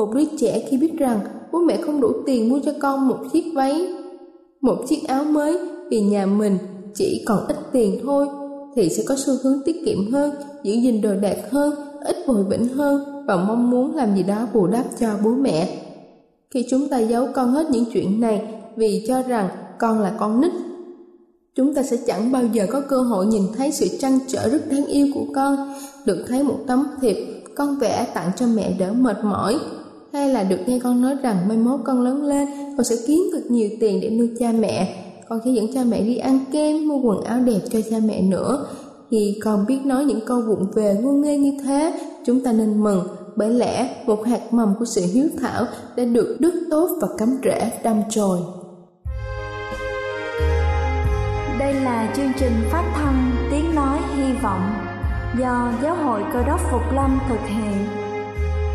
Một 0.00 0.14
đứa 0.14 0.24
trẻ 0.38 0.66
khi 0.68 0.76
biết 0.76 0.98
rằng 0.98 1.20
bố 1.52 1.58
mẹ 1.58 1.76
không 1.76 2.00
đủ 2.00 2.12
tiền 2.26 2.48
mua 2.48 2.58
cho 2.64 2.72
con 2.80 3.08
một 3.08 3.18
chiếc 3.32 3.44
váy, 3.54 3.88
một 4.60 4.76
chiếc 4.88 5.08
áo 5.08 5.24
mới 5.24 5.58
vì 5.90 6.00
nhà 6.00 6.26
mình 6.26 6.58
chỉ 6.94 7.24
còn 7.26 7.46
ít 7.46 7.56
tiền 7.72 8.00
thôi, 8.02 8.26
thì 8.76 8.88
sẽ 8.88 9.02
có 9.08 9.16
xu 9.18 9.32
hướng 9.42 9.62
tiết 9.64 9.76
kiệm 9.84 10.12
hơn, 10.12 10.30
giữ 10.62 10.72
gìn 10.72 11.00
đồ 11.00 11.10
đạc 11.22 11.36
hơn, 11.50 11.74
ít 12.04 12.16
vội 12.26 12.44
vĩnh 12.44 12.68
hơn 12.68 13.24
và 13.26 13.36
mong 13.36 13.70
muốn 13.70 13.96
làm 13.96 14.16
gì 14.16 14.22
đó 14.22 14.46
bù 14.54 14.66
đắp 14.66 14.84
cho 15.00 15.08
bố 15.24 15.30
mẹ. 15.30 15.78
Khi 16.50 16.66
chúng 16.70 16.88
ta 16.88 16.98
giấu 16.98 17.28
con 17.34 17.52
hết 17.52 17.70
những 17.70 17.84
chuyện 17.92 18.20
này 18.20 18.42
vì 18.76 19.04
cho 19.08 19.22
rằng 19.22 19.48
con 19.78 20.00
là 20.00 20.12
con 20.18 20.40
nít, 20.40 20.52
chúng 21.54 21.74
ta 21.74 21.82
sẽ 21.82 21.96
chẳng 22.06 22.32
bao 22.32 22.42
giờ 22.52 22.66
có 22.70 22.80
cơ 22.80 23.02
hội 23.02 23.26
nhìn 23.26 23.42
thấy 23.56 23.72
sự 23.72 23.86
trăn 24.00 24.18
trở 24.28 24.48
rất 24.48 24.70
đáng 24.70 24.86
yêu 24.86 25.06
của 25.14 25.24
con, 25.34 25.74
được 26.04 26.24
thấy 26.28 26.42
một 26.42 26.58
tấm 26.66 26.86
thiệp 27.00 27.16
con 27.54 27.78
vẽ 27.78 28.06
tặng 28.14 28.30
cho 28.36 28.46
mẹ 28.46 28.76
đỡ 28.78 28.92
mệt 28.92 29.24
mỏi, 29.24 29.58
hay 30.12 30.28
là 30.28 30.42
được 30.42 30.58
nghe 30.66 30.78
con 30.78 31.02
nói 31.02 31.14
rằng 31.22 31.48
mai 31.48 31.56
mốt 31.56 31.80
con 31.84 32.00
lớn 32.00 32.22
lên 32.22 32.48
con 32.76 32.84
sẽ 32.84 32.96
kiếm 33.06 33.30
được 33.32 33.50
nhiều 33.50 33.68
tiền 33.80 34.00
để 34.00 34.10
nuôi 34.10 34.30
cha 34.38 34.52
mẹ, 34.52 35.04
con 35.28 35.40
sẽ 35.44 35.50
dẫn 35.50 35.72
cha 35.74 35.84
mẹ 35.84 36.00
đi 36.00 36.16
ăn 36.16 36.38
kem, 36.52 36.88
mua 36.88 36.98
quần 36.98 37.24
áo 37.24 37.40
đẹp 37.40 37.60
cho 37.70 37.78
cha 37.90 37.96
mẹ 38.04 38.22
nữa. 38.22 38.66
Khi 39.10 39.38
con 39.44 39.66
biết 39.66 39.78
nói 39.84 40.04
những 40.04 40.20
câu 40.26 40.40
vụng 40.40 40.66
về 40.74 40.96
ngu 41.02 41.12
nghê 41.12 41.38
như 41.38 41.52
thế, 41.64 41.94
chúng 42.26 42.40
ta 42.40 42.52
nên 42.52 42.82
mừng 42.82 43.06
bởi 43.36 43.50
lẽ 43.50 43.96
một 44.06 44.26
hạt 44.26 44.52
mầm 44.52 44.74
của 44.78 44.84
sự 44.84 45.02
hiếu 45.14 45.24
thảo 45.40 45.64
đã 45.96 46.04
được 46.04 46.36
đức 46.40 46.66
tốt 46.70 46.88
và 47.00 47.08
cắm 47.18 47.38
rễ 47.44 47.70
đâm 47.84 47.96
chồi. 48.10 48.38
Đây 51.58 51.74
là 51.74 52.12
chương 52.16 52.32
trình 52.38 52.52
phát 52.72 52.92
thanh 52.94 53.32
Tiếng 53.50 53.74
Nói 53.74 53.98
Hy 54.16 54.32
Vọng 54.42 54.62
do 55.38 55.72
Giáo 55.82 55.94
hội 55.94 56.22
Cơ 56.32 56.42
đốc 56.42 56.60
Phục 56.70 56.82
Lâm 56.94 57.18
thực 57.28 57.40
hiện. 57.46 57.99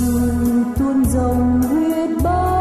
sương 0.00 0.64
tuôn 0.78 1.04
dòng 1.04 1.62
huyết 1.62 2.10
bao 2.24 2.59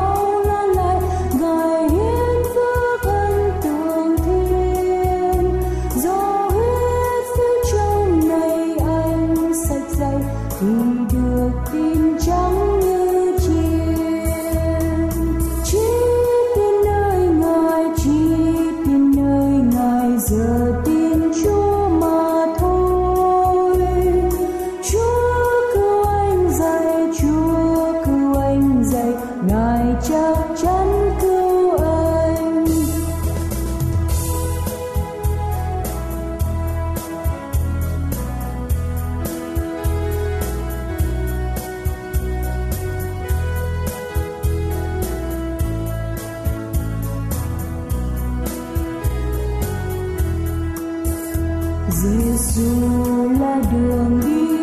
Jesus, 51.91 53.39
là 53.39 53.61
đường 53.71 54.21
đi 54.21 54.58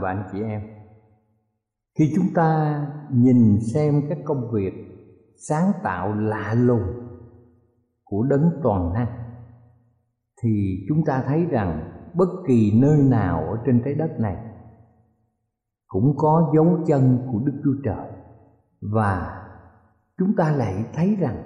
và 0.00 0.08
anh 0.08 0.28
chị 0.32 0.38
em. 0.42 0.62
Khi 1.98 2.12
chúng 2.16 2.34
ta 2.34 2.80
nhìn 3.10 3.60
xem 3.74 4.02
các 4.08 4.18
công 4.24 4.50
việc 4.52 4.72
sáng 5.36 5.72
tạo 5.82 6.14
lạ 6.14 6.54
lùng 6.54 6.82
của 8.04 8.22
đấng 8.22 8.50
toàn 8.62 8.92
năng, 8.92 9.08
thì 10.42 10.84
chúng 10.88 11.04
ta 11.04 11.22
thấy 11.26 11.46
rằng 11.46 11.92
bất 12.14 12.28
kỳ 12.46 12.80
nơi 12.80 13.02
nào 13.02 13.44
ở 13.44 13.58
trên 13.66 13.82
trái 13.84 13.94
đất 13.94 14.20
này 14.20 14.36
cũng 15.88 16.14
có 16.16 16.52
dấu 16.54 16.78
chân 16.86 17.28
của 17.32 17.38
Đức 17.44 17.60
Chúa 17.64 17.74
Trời. 17.84 18.10
Và 18.80 19.44
chúng 20.18 20.36
ta 20.36 20.50
lại 20.50 20.84
thấy 20.94 21.16
rằng 21.20 21.36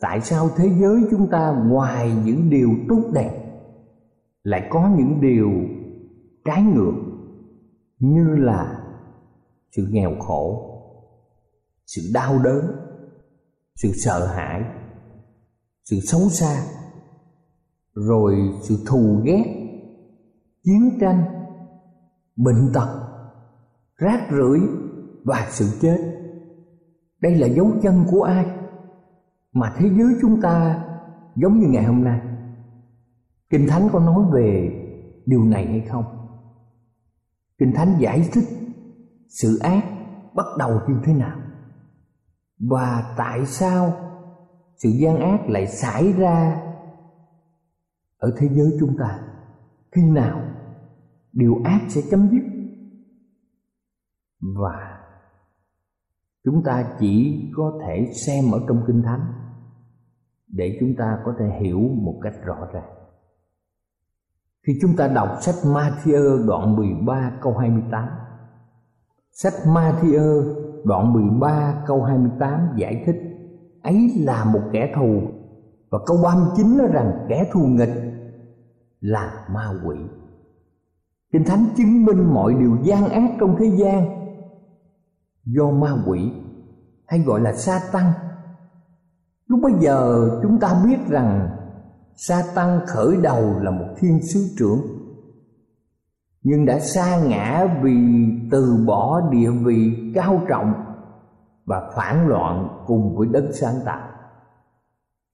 tại 0.00 0.20
sao 0.20 0.48
thế 0.56 0.68
giới 0.80 1.04
chúng 1.10 1.30
ta 1.30 1.64
ngoài 1.66 2.12
những 2.24 2.50
điều 2.50 2.70
tốt 2.88 3.02
đẹp 3.14 3.40
lại 4.42 4.68
có 4.70 4.90
những 4.96 5.20
điều 5.20 5.50
trái 6.44 6.62
ngược 6.62 6.92
như 8.00 8.36
là 8.36 8.80
sự 9.76 9.86
nghèo 9.90 10.14
khổ, 10.18 10.66
sự 11.86 12.02
đau 12.14 12.38
đớn, 12.38 12.64
sự 13.76 13.92
sợ 13.92 14.26
hãi, 14.26 14.64
sự 15.84 15.96
xấu 16.00 16.20
xa, 16.20 16.62
rồi 17.94 18.34
sự 18.62 18.76
thù 18.86 19.20
ghét, 19.24 19.44
chiến 20.62 20.98
tranh, 21.00 21.24
bệnh 22.36 22.70
tật, 22.74 23.00
rác 23.96 24.28
rưởi 24.30 24.60
và 25.24 25.46
sự 25.50 25.66
chết. 25.80 25.98
Đây 27.20 27.34
là 27.34 27.46
dấu 27.46 27.70
chân 27.82 28.04
của 28.10 28.22
ai 28.22 28.46
mà 29.52 29.74
thế 29.78 29.90
giới 29.98 30.14
chúng 30.20 30.40
ta 30.40 30.84
giống 31.36 31.58
như 31.58 31.66
ngày 31.66 31.84
hôm 31.84 32.04
nay? 32.04 32.20
Kinh 33.50 33.66
thánh 33.68 33.88
có 33.92 34.00
nói 34.00 34.24
về 34.32 34.70
điều 35.26 35.44
này 35.44 35.66
hay 35.66 35.80
không? 35.80 36.19
Kinh 37.60 37.72
thánh 37.74 37.96
giải 37.98 38.28
thích 38.32 38.44
sự 39.28 39.58
ác 39.58 39.84
bắt 40.34 40.46
đầu 40.58 40.80
như 40.88 40.94
thế 41.04 41.12
nào 41.12 41.40
và 42.58 43.14
tại 43.16 43.46
sao 43.46 43.92
sự 44.76 44.88
gian 44.88 45.16
ác 45.20 45.48
lại 45.48 45.66
xảy 45.66 46.12
ra 46.12 46.62
ở 48.20 48.36
thế 48.38 48.48
giới 48.52 48.76
chúng 48.80 48.96
ta. 48.98 49.20
Khi 49.92 50.02
nào 50.02 50.42
điều 51.32 51.60
ác 51.64 51.80
sẽ 51.88 52.00
chấm 52.10 52.28
dứt? 52.30 52.42
Và 54.40 55.00
chúng 56.44 56.62
ta 56.64 56.96
chỉ 57.00 57.44
có 57.56 57.80
thể 57.86 58.12
xem 58.26 58.44
ở 58.52 58.60
trong 58.68 58.84
kinh 58.86 59.02
thánh 59.02 59.32
để 60.48 60.76
chúng 60.80 60.94
ta 60.98 61.18
có 61.24 61.34
thể 61.38 61.60
hiểu 61.60 61.80
một 61.80 62.20
cách 62.22 62.34
rõ 62.44 62.68
ràng 62.72 62.99
khi 64.66 64.72
chúng 64.82 64.96
ta 64.96 65.08
đọc 65.08 65.28
sách 65.40 65.54
Matthew 65.64 66.46
đoạn 66.46 66.76
13 66.76 67.32
câu 67.42 67.56
28 67.56 68.08
Sách 69.32 69.54
Matthew 69.66 70.54
đoạn 70.84 71.12
13 71.12 71.84
câu 71.86 72.02
28 72.02 72.68
giải 72.76 73.02
thích, 73.06 73.16
ấy 73.82 74.12
là 74.16 74.44
một 74.44 74.60
kẻ 74.72 74.92
thù. 74.96 75.22
Và 75.90 75.98
câu 76.06 76.16
39 76.24 76.78
nói 76.78 76.86
rằng, 76.92 77.26
kẻ 77.28 77.50
thù 77.52 77.60
nghịch 77.60 77.94
là 79.00 79.46
ma 79.50 79.72
quỷ. 79.86 79.96
Kinh 81.32 81.44
Thánh 81.44 81.66
chứng 81.76 82.04
minh 82.04 82.34
mọi 82.34 82.54
điều 82.54 82.76
gian 82.82 83.08
ác 83.08 83.30
trong 83.40 83.56
thế 83.58 83.66
gian 83.66 84.04
do 85.44 85.70
ma 85.70 85.92
quỷ, 86.06 86.32
hay 87.06 87.20
gọi 87.20 87.40
là 87.40 87.52
sa 87.52 87.80
tăng 87.92 88.12
lúc 89.46 89.60
bây 89.62 89.72
giờ, 89.80 90.28
chúng 90.42 90.60
ta 90.60 90.82
biết 90.84 90.98
rằng 91.08 91.48
sa 92.26 92.42
tăng 92.54 92.80
khởi 92.86 93.16
đầu 93.22 93.58
là 93.60 93.70
một 93.70 93.94
thiên 93.98 94.20
sứ 94.22 94.40
trưởng, 94.58 94.80
nhưng 96.42 96.66
đã 96.66 96.80
xa 96.80 97.20
ngã 97.24 97.66
vì 97.82 97.96
từ 98.50 98.84
bỏ 98.86 99.20
địa 99.30 99.50
vị 99.50 100.12
cao 100.14 100.42
trọng 100.48 100.72
và 101.66 101.90
phản 101.96 102.28
loạn 102.28 102.84
cùng 102.86 103.16
với 103.16 103.28
đất 103.32 103.48
sáng 103.52 103.74
tạo. 103.84 104.08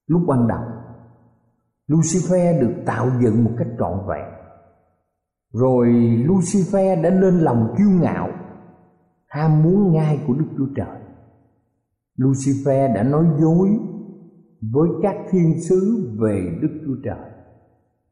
Lúc 0.07 0.21
ban 0.27 0.47
đầu, 0.47 0.63
lucifer 1.87 2.61
được 2.61 2.73
tạo 2.85 3.09
dựng 3.21 3.43
một 3.43 3.51
cách 3.57 3.67
trọn 3.79 4.07
vẹn. 4.07 4.25
Rồi 5.53 5.87
lucifer 6.27 7.01
đã 7.01 7.09
lên 7.09 7.39
lòng 7.39 7.75
kiêu 7.77 7.89
ngạo, 7.89 8.29
ham 9.27 9.63
muốn 9.63 9.91
ngai 9.91 10.23
của 10.27 10.33
đức 10.33 10.47
chúa 10.57 10.67
trời. 10.75 10.99
Lucifer 12.17 12.93
đã 12.93 13.03
nói 13.03 13.25
dối 13.39 13.69
với 14.61 14.89
các 15.01 15.15
thiên 15.29 15.61
sứ 15.61 16.11
về 16.19 16.57
đức 16.61 16.81
chúa 16.85 16.95
trời. 17.03 17.29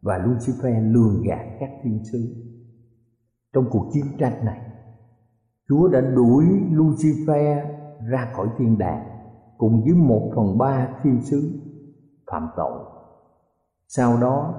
Và 0.01 0.17
lucifer 0.17 0.93
lường 0.93 1.23
gạt 1.23 1.57
các 1.59 1.69
thiên 1.83 2.03
sứ. 2.11 2.35
Trong 3.53 3.65
cuộc 3.71 3.89
chiến 3.93 4.05
tranh 4.19 4.45
này, 4.45 4.61
chúa 5.69 5.87
đã 5.87 6.01
đuổi 6.01 6.45
lucifer 6.71 7.65
ra 8.09 8.31
khỏi 8.35 8.47
thiên 8.57 8.77
đàng 8.77 9.05
cùng 9.57 9.83
với 9.83 9.93
một 9.93 10.31
phần 10.35 10.57
ba 10.57 10.89
thiên 11.03 11.21
sứ 11.21 11.59
phạm 12.31 12.47
tội. 12.57 12.83
Sau 13.87 14.17
đó, 14.21 14.53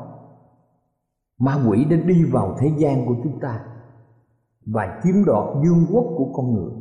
ma 1.38 1.64
quỷ 1.68 1.85
đã 1.90 1.96
đi 1.96 2.25
vào 2.25 2.57
thế 2.59 2.72
gian 2.79 3.07
của 3.07 3.14
chúng 3.25 3.40
ta 3.40 3.64
và 4.66 5.01
chiếm 5.03 5.25
đoạt 5.25 5.44
dương 5.64 5.87
quốc 5.92 6.05
của 6.16 6.33
con 6.33 6.55
người. 6.55 6.72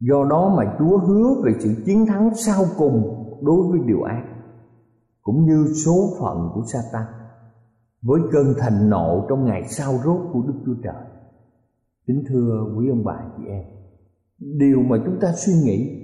Do 0.00 0.24
đó 0.24 0.54
mà 0.56 0.76
chúa 0.78 0.98
hứa 0.98 1.42
về 1.44 1.52
sự 1.58 1.82
chiến 1.86 2.06
thắng 2.06 2.34
sau 2.34 2.64
cùng 2.78 3.13
đối 3.44 3.68
với 3.70 3.80
điều 3.86 4.02
ác 4.02 4.24
cũng 5.22 5.44
như 5.46 5.66
số 5.84 6.10
phận 6.20 6.50
của 6.54 6.62
Satan 6.72 7.06
với 8.02 8.20
cơn 8.32 8.54
thành 8.58 8.90
nộ 8.90 9.26
trong 9.28 9.44
ngày 9.44 9.68
sau 9.68 9.92
rốt 10.04 10.20
của 10.32 10.42
Đức 10.46 10.54
Chúa 10.66 10.74
Trời. 10.84 11.04
Kính 12.06 12.24
thưa 12.28 12.74
quý 12.76 12.88
ông 12.88 13.04
bà 13.04 13.20
chị 13.36 13.42
em, 13.48 13.64
điều 14.38 14.82
mà 14.82 14.96
chúng 15.06 15.18
ta 15.20 15.32
suy 15.36 15.52
nghĩ 15.64 16.00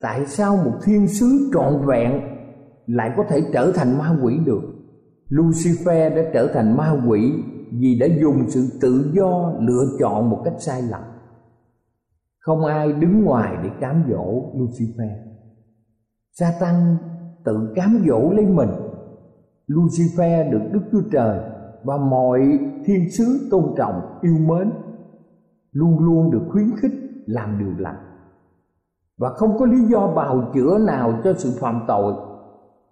tại 0.00 0.26
sao 0.26 0.56
một 0.56 0.78
thiên 0.84 1.08
sứ 1.08 1.50
trọn 1.54 1.86
vẹn 1.86 2.20
lại 2.86 3.10
có 3.16 3.24
thể 3.28 3.40
trở 3.52 3.72
thành 3.74 3.98
ma 3.98 4.18
quỷ 4.22 4.38
được? 4.44 4.62
Lucifer 5.28 6.16
đã 6.16 6.30
trở 6.34 6.50
thành 6.54 6.76
ma 6.76 7.02
quỷ 7.08 7.32
vì 7.80 7.98
đã 7.98 8.06
dùng 8.20 8.50
sự 8.50 8.78
tự 8.80 9.10
do 9.14 9.52
lựa 9.60 9.84
chọn 10.00 10.30
một 10.30 10.42
cách 10.44 10.54
sai 10.58 10.82
lầm. 10.82 11.00
Không 12.38 12.64
ai 12.64 12.92
đứng 12.92 13.24
ngoài 13.24 13.56
để 13.62 13.70
cám 13.80 14.04
dỗ 14.10 14.52
Lucifer. 14.54 15.29
Satan 16.40 16.96
tự 17.44 17.72
cám 17.74 18.04
dỗ 18.08 18.32
lấy 18.32 18.46
mình. 18.46 18.68
Lucifer 19.68 20.50
được 20.50 20.60
Đức 20.72 20.80
Chúa 20.92 21.02
Trời 21.12 21.40
và 21.84 21.96
mọi 21.96 22.58
thiên 22.84 23.10
sứ 23.10 23.48
tôn 23.50 23.64
trọng, 23.76 24.18
yêu 24.22 24.36
mến 24.38 24.70
luôn 25.72 25.98
luôn 25.98 26.30
được 26.30 26.42
khuyến 26.48 26.66
khích 26.76 26.92
làm 27.26 27.58
điều 27.58 27.72
lành 27.78 27.96
và 29.18 29.30
không 29.30 29.58
có 29.58 29.66
lý 29.66 29.78
do 29.90 30.12
bào 30.16 30.50
chữa 30.54 30.78
nào 30.78 31.20
cho 31.24 31.34
sự 31.34 31.50
phạm 31.60 31.80
tội, 31.88 32.14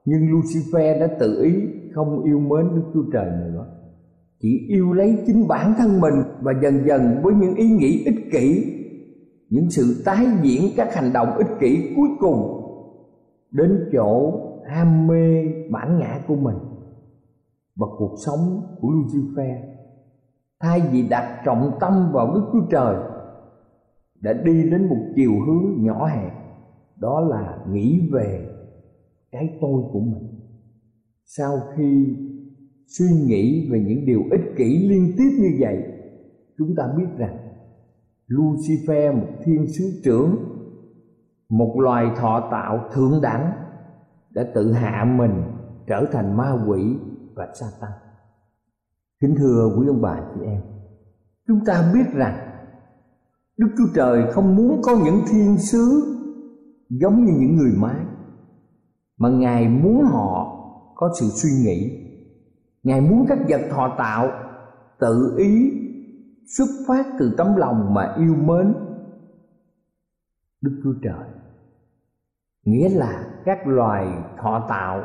nhưng 0.05 0.21
Lucifer 0.21 1.01
đã 1.01 1.07
tự 1.21 1.43
ý 1.43 1.55
không 1.95 2.25
yêu 2.25 2.39
mến 2.39 2.75
Đức 2.75 2.83
Chúa 2.95 3.05
Trời 3.13 3.27
nữa 3.27 3.67
chỉ 4.41 4.67
yêu 4.69 4.93
lấy 4.93 5.19
chính 5.27 5.49
bản 5.49 5.75
thân 5.79 6.01
mình 6.01 6.15
và 6.41 6.53
dần 6.63 6.87
dần 6.87 7.21
với 7.23 7.35
những 7.35 7.55
ý 7.55 7.71
nghĩ 7.71 8.05
ích 8.05 8.33
kỷ, 8.33 8.75
những 9.51 9.71
sự 9.71 10.03
tái 10.05 10.27
diễn 10.43 10.63
các 10.77 10.95
hành 10.95 11.13
động 11.13 11.37
ích 11.37 11.61
kỷ 11.61 11.93
cuối 11.97 12.09
cùng 12.21 12.58
đến 13.51 13.89
chỗ 13.93 14.41
ham 14.67 15.07
mê 15.07 15.45
bản 15.71 15.99
ngã 15.99 16.21
của 16.29 16.37
mình 16.37 16.57
và 17.77 17.87
cuộc 17.99 18.15
sống 18.27 18.63
của 18.81 18.89
Lucifer. 18.89 19.59
Thay 20.61 20.81
vì 20.93 21.09
đặt 21.09 21.43
trọng 21.45 21.73
tâm 21.81 22.11
vào 22.13 22.35
Đức 22.35 22.43
Chúa 22.53 22.67
Trời, 22.71 22.97
đã 24.21 24.33
đi 24.33 24.71
đến 24.71 24.89
một 24.89 25.01
chiều 25.17 25.33
hướng 25.47 25.85
nhỏ 25.85 26.07
hẹp, 26.07 26.33
đó 26.97 27.21
là 27.21 27.59
nghĩ 27.71 28.09
về 28.13 28.49
cái 29.33 29.59
tôi 29.61 29.83
của 29.93 30.01
mình. 30.01 30.41
Sau 31.25 31.61
khi 31.77 32.17
suy 32.87 33.07
nghĩ 33.27 33.71
về 33.71 33.85
những 33.89 34.07
điều 34.07 34.23
ích 34.31 34.57
kỷ 34.57 34.89
liên 34.89 35.13
tiếp 35.19 35.31
như 35.41 35.49
vậy, 35.61 35.83
chúng 36.59 36.75
ta 36.77 36.85
biết 36.97 37.07
rằng 37.19 37.37
Lucifer, 38.29 39.15
một 39.15 39.27
thiên 39.45 39.67
sứ 39.67 40.01
trưởng 40.05 40.37
một 41.49 41.75
loài 41.79 42.11
thọ 42.17 42.49
tạo 42.51 42.89
thượng 42.93 43.21
đẳng 43.23 43.53
đã 44.31 44.45
tự 44.55 44.73
hạ 44.73 45.05
mình 45.19 45.43
trở 45.87 46.07
thành 46.13 46.37
ma 46.37 46.53
quỷ 46.67 46.97
và 47.35 47.49
sa 47.61 47.67
tăng. 47.81 47.91
Kính 49.21 49.35
thưa 49.39 49.69
quý 49.79 49.87
ông 49.87 50.03
bà 50.03 50.21
chị 50.35 50.41
em, 50.45 50.61
chúng 51.47 51.65
ta 51.67 51.91
biết 51.95 52.05
rằng 52.15 52.35
đức 53.57 53.69
chúa 53.79 53.93
trời 53.95 54.33
không 54.33 54.57
muốn 54.57 54.81
có 54.83 54.97
những 55.05 55.21
thiên 55.31 55.59
sứ 55.59 56.15
giống 56.89 57.25
như 57.25 57.33
những 57.39 57.57
người 57.57 57.73
mái, 57.77 58.01
mà 59.19 59.29
ngài 59.29 59.69
muốn 59.69 60.05
họ 60.05 60.55
có 60.95 61.11
sự 61.21 61.27
suy 61.27 61.51
nghĩ. 61.65 62.05
Ngài 62.83 63.01
muốn 63.01 63.27
các 63.29 63.39
vật 63.49 63.61
thọ 63.71 63.95
tạo 63.99 64.31
tự 65.01 65.35
ý 65.39 65.73
xuất 66.57 66.67
phát 66.89 67.07
từ 67.19 67.35
tấm 67.39 67.57
lòng 67.57 67.95
mà 67.95 68.15
yêu 68.19 68.35
mến 68.35 68.75
đức 70.61 70.81
chúa 70.85 70.95
trời. 71.03 71.29
Nghĩa 72.65 72.89
là 72.89 73.41
các 73.45 73.67
loài 73.67 74.07
thọ 74.39 74.67
tạo 74.69 75.05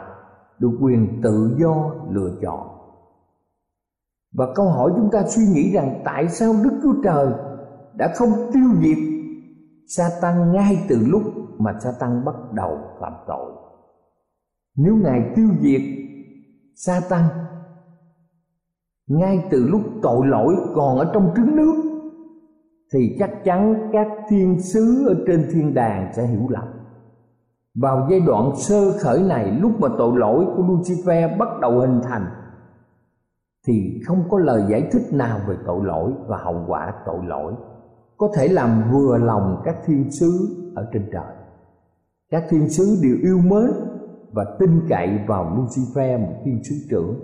được 0.60 0.78
quyền 0.82 1.22
tự 1.24 1.56
do 1.60 1.96
lựa 2.10 2.39
chọn. 2.42 2.74
Và 4.34 4.46
câu 4.56 4.70
hỏi 4.70 4.92
chúng 4.96 5.10
ta 5.12 5.24
suy 5.28 5.44
nghĩ 5.46 5.72
rằng 5.72 6.02
tại 6.06 6.30
sao 6.30 6.54
Đức 6.63 6.80
Chúa 6.84 6.94
Trời 7.04 7.28
đã 7.94 8.13
không 8.16 8.30
tiêu 8.54 8.70
diệt 8.82 8.98
sa 9.88 10.10
tăng 10.22 10.52
ngay 10.52 10.86
từ 10.89 10.96
lúc 11.08 11.24
mà 11.58 11.80
sa 11.80 11.89
tăng 12.00 12.26
bắt 12.26 12.36
đầu 12.54 12.78
phạm 13.00 13.13
tội? 13.28 13.52
Nếu 14.76 14.96
ngài 14.96 15.34
tiêu 15.36 15.48
diệt 15.62 15.82
sa 16.76 17.02
tăng 17.10 17.30
ngay 19.08 19.48
từ 19.52 19.68
lúc 19.68 19.82
tội 20.02 20.28
lỗi 20.28 20.56
còn 20.76 20.98
ở 20.98 21.12
trong 21.13 21.34
trứng 21.36 21.56
nước 21.56 21.92
thì 22.93 23.15
chắc 23.19 23.43
chắn 23.43 23.89
các 23.93 24.08
thiên 24.29 24.62
sứ 24.62 25.08
ở 25.08 25.15
trên 25.27 25.47
thiên 25.53 25.73
đàng 25.73 26.12
sẽ 26.15 26.27
hiểu 26.27 26.47
lầm. 26.49 26.67
Vào 27.75 28.08
giai 28.10 28.19
đoạn 28.19 28.51
sơ 28.56 28.91
khởi 28.91 29.23
này, 29.23 29.51
lúc 29.51 29.71
mà 29.79 29.88
tội 29.97 30.17
lỗi 30.17 30.45
của 30.58 30.63
lucifer 30.63 31.38
bắt 31.38 31.47
đầu 31.62 31.79
hình 31.79 32.01
thành, 32.03 32.25
thì 33.67 34.01
không 34.06 34.23
có 34.29 34.39
lời 34.39 34.63
giải 34.69 34.89
thích 34.91 35.01
nào 35.12 35.39
về 35.47 35.56
tội 35.65 35.86
lỗi 35.86 36.12
và 36.27 36.38
hậu 36.38 36.65
quả 36.67 36.93
tội 37.06 37.19
lỗi. 37.25 37.53
Có 38.17 38.29
thể 38.36 38.47
làm 38.47 38.84
vừa 38.91 39.17
lòng 39.17 39.62
các 39.65 39.75
thiên 39.86 40.12
sứ 40.12 40.32
ở 40.75 40.89
trên 40.93 41.10
trời. 41.13 41.36
Các 42.32 42.43
thiên 42.49 42.69
sứ 42.69 42.99
đều 43.03 43.15
yêu 43.23 43.38
mến 43.38 43.71
và 44.32 44.45
tin 44.60 44.82
cậy 44.89 45.19
vào 45.27 45.58
lucifer, 45.58 46.19
một 46.19 46.34
thiên 46.45 46.63
sứ 46.63 46.75
trưởng. 46.89 47.19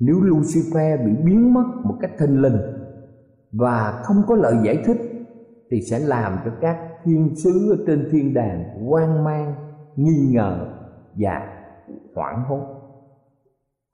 Nếu 0.00 0.16
lucifer 0.16 1.06
bị 1.06 1.12
biến 1.24 1.54
mất 1.54 1.64
một 1.84 1.94
cách 2.00 2.10
thinh 2.18 2.42
linh 2.42 2.75
và 3.58 4.02
không 4.04 4.16
có 4.26 4.34
lời 4.34 4.54
giải 4.64 4.82
thích, 4.86 4.96
thì 5.70 5.80
sẽ 5.90 5.98
làm 5.98 6.38
cho 6.44 6.50
các 6.60 6.76
thiên 7.04 7.36
sứ 7.36 7.70
ở 7.70 7.84
trên 7.86 8.08
thiên 8.12 8.34
đàng 8.34 8.86
hoang 8.88 9.24
mang, 9.24 9.54
nghi 9.96 10.30
ngờ 10.32 10.66
và 11.16 11.40
hoảng 12.14 12.44
hốt. 12.48 12.60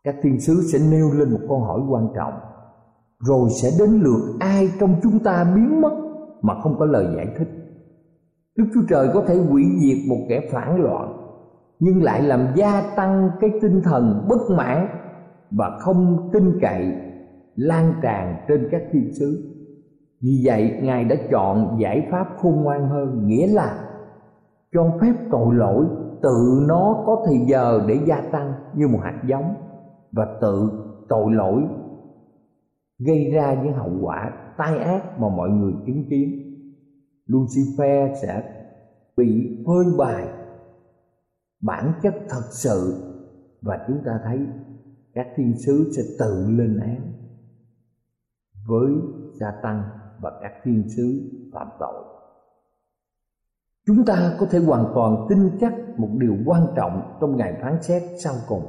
Các 0.05 0.15
thiên 0.23 0.41
sứ 0.41 0.55
sẽ 0.73 0.79
nêu 0.91 1.13
lên 1.13 1.31
một 1.31 1.41
câu 1.49 1.61
hỏi 1.61 1.81
quan 1.91 2.09
trọng, 2.17 2.33
rồi 3.19 3.51
sẽ 3.63 3.71
đến 3.79 3.91
lượt 3.91 4.37
ai 4.41 4.71
trong 4.81 4.95
chúng 5.03 5.19
ta 5.19 5.45
biến 5.55 5.81
mất 5.81 5.93
mà 6.43 6.55
không 6.63 6.79
có 6.79 6.85
lời 6.85 7.07
giải 7.17 7.27
thích. 7.39 7.49
Đức 8.57 8.65
chúa 8.75 8.83
trời 8.89 9.09
có 9.15 9.25
thể 9.27 9.37
hủy 9.37 9.65
diệt 9.83 9.99
một 10.09 10.27
kẻ 10.29 10.49
phản 10.53 10.81
loạn, 10.81 11.13
nhưng 11.79 12.03
lại 12.03 12.23
làm 12.23 12.47
gia 12.57 12.83
tăng 12.97 13.31
cái 13.41 13.51
tinh 13.63 13.81
thần 13.85 14.27
bất 14.29 14.51
mãn 14.57 14.89
và 15.51 15.79
không 15.81 16.31
tin 16.33 16.59
cậy 16.61 16.93
lan 17.57 17.95
tràn 18.03 18.37
trên 18.49 18.69
các 18.71 18.83
thiên 18.93 19.15
sứ 19.15 19.52
vì 20.23 20.43
vậy, 20.45 20.79
ngài 20.83 21.05
đã 21.05 21.17
chọn 21.31 21.77
giải 21.81 22.09
pháp 22.11 22.27
khôn 22.37 22.63
ngoan 22.63 22.89
hơn, 22.89 23.27
nghĩa 23.27 23.47
là 23.47 23.89
cho 24.73 24.99
phép 25.01 25.13
tội 25.31 25.55
lỗi 25.55 25.87
tự 26.23 26.65
nó 26.69 27.03
có 27.07 27.23
thời 27.27 27.39
giờ 27.49 27.85
để 27.89 27.99
gia 28.07 28.21
tăng 28.33 28.53
như 28.75 28.89
một 28.89 28.99
hạt 29.03 29.23
giống 29.29 29.55
và 30.13 30.39
tự 30.41 30.71
tội 31.09 31.33
lỗi 31.33 31.63
gây 32.99 33.31
ra 33.31 33.63
những 33.63 33.73
hậu 33.73 33.91
quả 34.03 34.31
tai 34.57 34.79
ác 34.79 35.21
mà 35.21 35.29
mọi 35.29 35.51
người 35.51 35.73
chứng 35.87 36.05
kiến. 36.11 36.39
Lucifer 37.27 38.15
sẽ 38.23 38.43
bị 39.17 39.59
phơi 39.67 39.85
bày 39.99 40.29
bản 41.63 41.93
chất 42.03 42.15
thật 42.29 42.43
sự 42.51 43.03
và 43.63 43.85
chúng 43.89 43.99
ta 44.05 44.21
thấy 44.25 44.39
các 45.15 45.27
thiên 45.37 45.55
sứ 45.59 45.91
sẽ 45.97 46.03
tự 46.19 46.47
lên 46.51 46.81
án 46.81 47.13
với 48.67 48.93
gia 49.41 49.51
tăng 49.63 49.83
và 50.23 50.31
các 50.43 50.53
thiên 50.65 50.85
sứ 50.97 51.31
phạm 51.53 51.69
tội. 51.81 52.05
Chúng 53.87 54.05
ta 54.05 54.37
có 54.41 54.47
thể 54.51 54.59
hoàn 54.59 54.93
toàn 54.95 55.27
tin 55.29 55.51
chắc 55.61 55.75
một 55.97 56.09
điều 56.19 56.37
quan 56.47 56.67
trọng 56.77 57.17
trong 57.21 57.37
ngày 57.37 57.55
phán 57.63 57.83
xét 57.83 58.03
sau 58.25 58.35
cùng. 58.49 58.63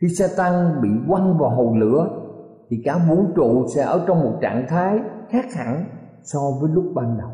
Khi 0.00 0.08
Satan 0.08 0.36
tăng 0.36 0.82
bị 0.82 0.88
quăng 1.08 1.38
vào 1.38 1.50
hồ 1.50 1.76
lửa, 1.78 2.20
thì 2.68 2.82
cả 2.84 3.06
vũ 3.08 3.24
trụ 3.36 3.66
sẽ 3.74 3.82
ở 3.82 4.04
trong 4.06 4.20
một 4.20 4.38
trạng 4.40 4.66
thái 4.68 4.98
khác 5.28 5.44
hẳn 5.54 5.84
so 6.22 6.38
với 6.60 6.70
lúc 6.70 6.84
ban 6.94 7.18
đầu. 7.18 7.30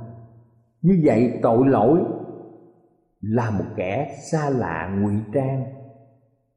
Như 0.83 1.03
vậy, 1.05 1.39
tội 1.43 1.69
lỗi 1.69 2.01
là 3.21 3.51
một 3.51 3.65
kẻ 3.77 4.17
xa 4.33 4.51
lạ 4.51 4.99
ngụy 5.01 5.15
trang, 5.35 5.65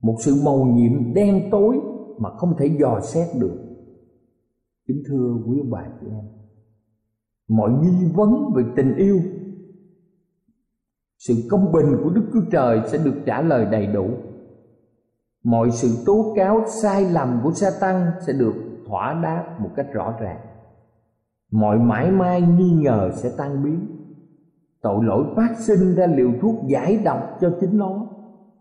một 0.02 0.16
sự 0.20 0.42
màu 0.46 0.58
nhiệm 0.58 1.14
đen 1.14 1.50
tối 1.52 1.80
mà 2.18 2.30
không 2.30 2.54
thể 2.58 2.66
dò 2.80 3.00
xét 3.00 3.28
được 3.40 3.73
kính 4.88 5.04
thưa 5.08 5.38
quý 5.48 5.60
ông 5.60 5.70
bà 5.72 5.84
chị 6.02 6.08
em, 6.08 6.26
mọi 7.48 7.72
nghi 7.72 8.12
vấn 8.14 8.54
về 8.56 8.64
tình 8.76 8.96
yêu, 8.96 9.20
sự 11.18 11.34
công 11.50 11.72
bình 11.72 11.86
của 12.04 12.10
đức 12.10 12.30
chúa 12.34 12.42
trời 12.52 12.82
sẽ 12.88 12.98
được 12.98 13.16
trả 13.26 13.42
lời 13.42 13.66
đầy 13.66 13.88
đủ. 13.88 14.10
Mọi 15.44 15.72
sự 15.72 16.04
tố 16.06 16.34
cáo 16.36 16.62
sai 16.68 17.12
lầm 17.12 17.40
của 17.44 17.52
sa 17.52 17.72
tăng 17.82 18.12
sẽ 18.28 18.34
được 18.34 18.54
thỏa 18.88 19.20
đáp 19.24 19.58
một 19.60 19.70
cách 19.76 19.88
rõ 19.94 20.14
ràng. 20.20 20.40
Mọi 21.52 21.80
mãi 21.80 22.12
mai 22.12 22.42
nghi 22.42 22.72
ngờ 22.72 23.12
sẽ 23.16 23.32
tan 23.38 23.64
biến. 23.64 23.88
Tội 24.82 25.04
lỗi 25.04 25.26
phát 25.36 25.56
sinh 25.60 25.96
ra 25.96 26.06
liều 26.06 26.32
thuốc 26.42 26.56
giải 26.68 26.98
độc 26.98 27.38
cho 27.42 27.58
chính 27.62 27.78
nó 27.78 28.08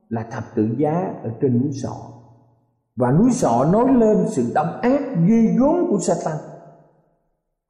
là 0.08 0.26
thập 0.30 0.44
tự 0.54 0.68
giá 0.78 1.14
ở 1.22 1.30
trên 1.40 1.60
núi 1.60 1.70
sọ 1.72 2.11
và 2.96 3.12
núi 3.12 3.30
sọ 3.32 3.64
nói 3.72 3.92
lên 3.92 4.16
sự 4.28 4.52
độc 4.54 4.66
ác 4.82 5.00
ghê 5.28 5.54
gớm 5.58 5.86
của 5.90 5.98
Satan 5.98 6.36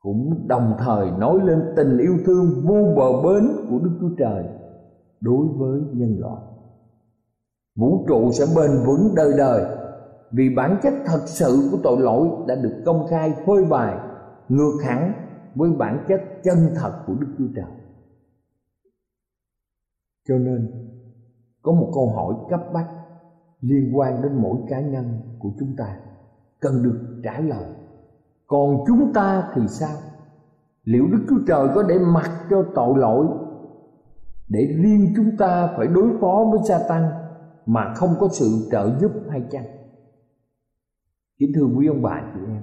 cũng 0.02 0.48
đồng 0.48 0.76
thời 0.78 1.10
nói 1.10 1.38
lên 1.44 1.72
tình 1.76 1.98
yêu 1.98 2.18
thương 2.26 2.62
vô 2.64 2.94
bờ 2.96 3.22
bến 3.22 3.48
của 3.70 3.78
Đức 3.78 3.98
Chúa 4.00 4.14
Trời 4.18 4.44
đối 5.20 5.46
với 5.46 5.80
nhân 5.92 6.16
loại. 6.20 6.42
Vũ 7.76 8.04
trụ 8.08 8.32
sẽ 8.32 8.44
bền 8.56 8.70
vững 8.86 9.14
đời 9.14 9.32
đời 9.36 9.78
vì 10.30 10.54
bản 10.56 10.80
chất 10.82 10.94
thật 11.06 11.22
sự 11.26 11.68
của 11.72 11.78
tội 11.82 12.00
lỗi 12.00 12.28
đã 12.46 12.54
được 12.54 12.82
công 12.86 13.06
khai 13.10 13.32
phơi 13.46 13.64
bày, 13.64 13.96
ngược 14.48 14.78
hẳn 14.84 15.12
với 15.54 15.70
bản 15.72 16.04
chất 16.08 16.20
chân 16.42 16.56
thật 16.74 16.92
của 17.06 17.14
Đức 17.14 17.34
Chúa 17.38 17.48
Trời. 17.56 17.70
Cho 20.28 20.38
nên, 20.38 20.88
có 21.62 21.72
một 21.72 21.90
câu 21.94 22.10
hỏi 22.10 22.34
cấp 22.50 22.60
bách 22.72 22.88
liên 23.62 23.96
quan 23.96 24.22
đến 24.22 24.32
mỗi 24.34 24.56
cá 24.68 24.80
nhân 24.80 25.04
của 25.38 25.50
chúng 25.58 25.76
ta, 25.76 25.96
cần 26.60 26.82
được 26.82 27.20
trả 27.24 27.40
lời. 27.40 27.74
Còn 28.46 28.84
chúng 28.86 29.12
ta 29.12 29.50
thì 29.54 29.62
sao? 29.68 29.96
Liệu 30.84 31.06
đức 31.06 31.24
chúa 31.28 31.38
trời 31.46 31.68
có 31.74 31.82
để 31.82 31.98
mặc 31.98 32.30
cho 32.50 32.64
tội 32.74 32.98
lỗi 32.98 33.26
để 34.48 34.66
riêng 34.82 35.12
chúng 35.16 35.36
ta 35.36 35.74
phải 35.76 35.86
đối 35.86 36.10
phó 36.20 36.44
với 36.50 36.60
sa 36.68 36.80
tăng 36.88 37.10
mà 37.66 37.94
không 37.94 38.14
có 38.20 38.28
sự 38.32 38.68
trợ 38.70 38.98
giúp 39.00 39.12
hay 39.28 39.42
chăng? 39.50 39.66
Kính 41.38 41.52
thưa 41.54 41.64
quý 41.76 41.86
ông 41.86 42.02
bà 42.02 42.22
chị 42.34 42.40
em, 42.48 42.62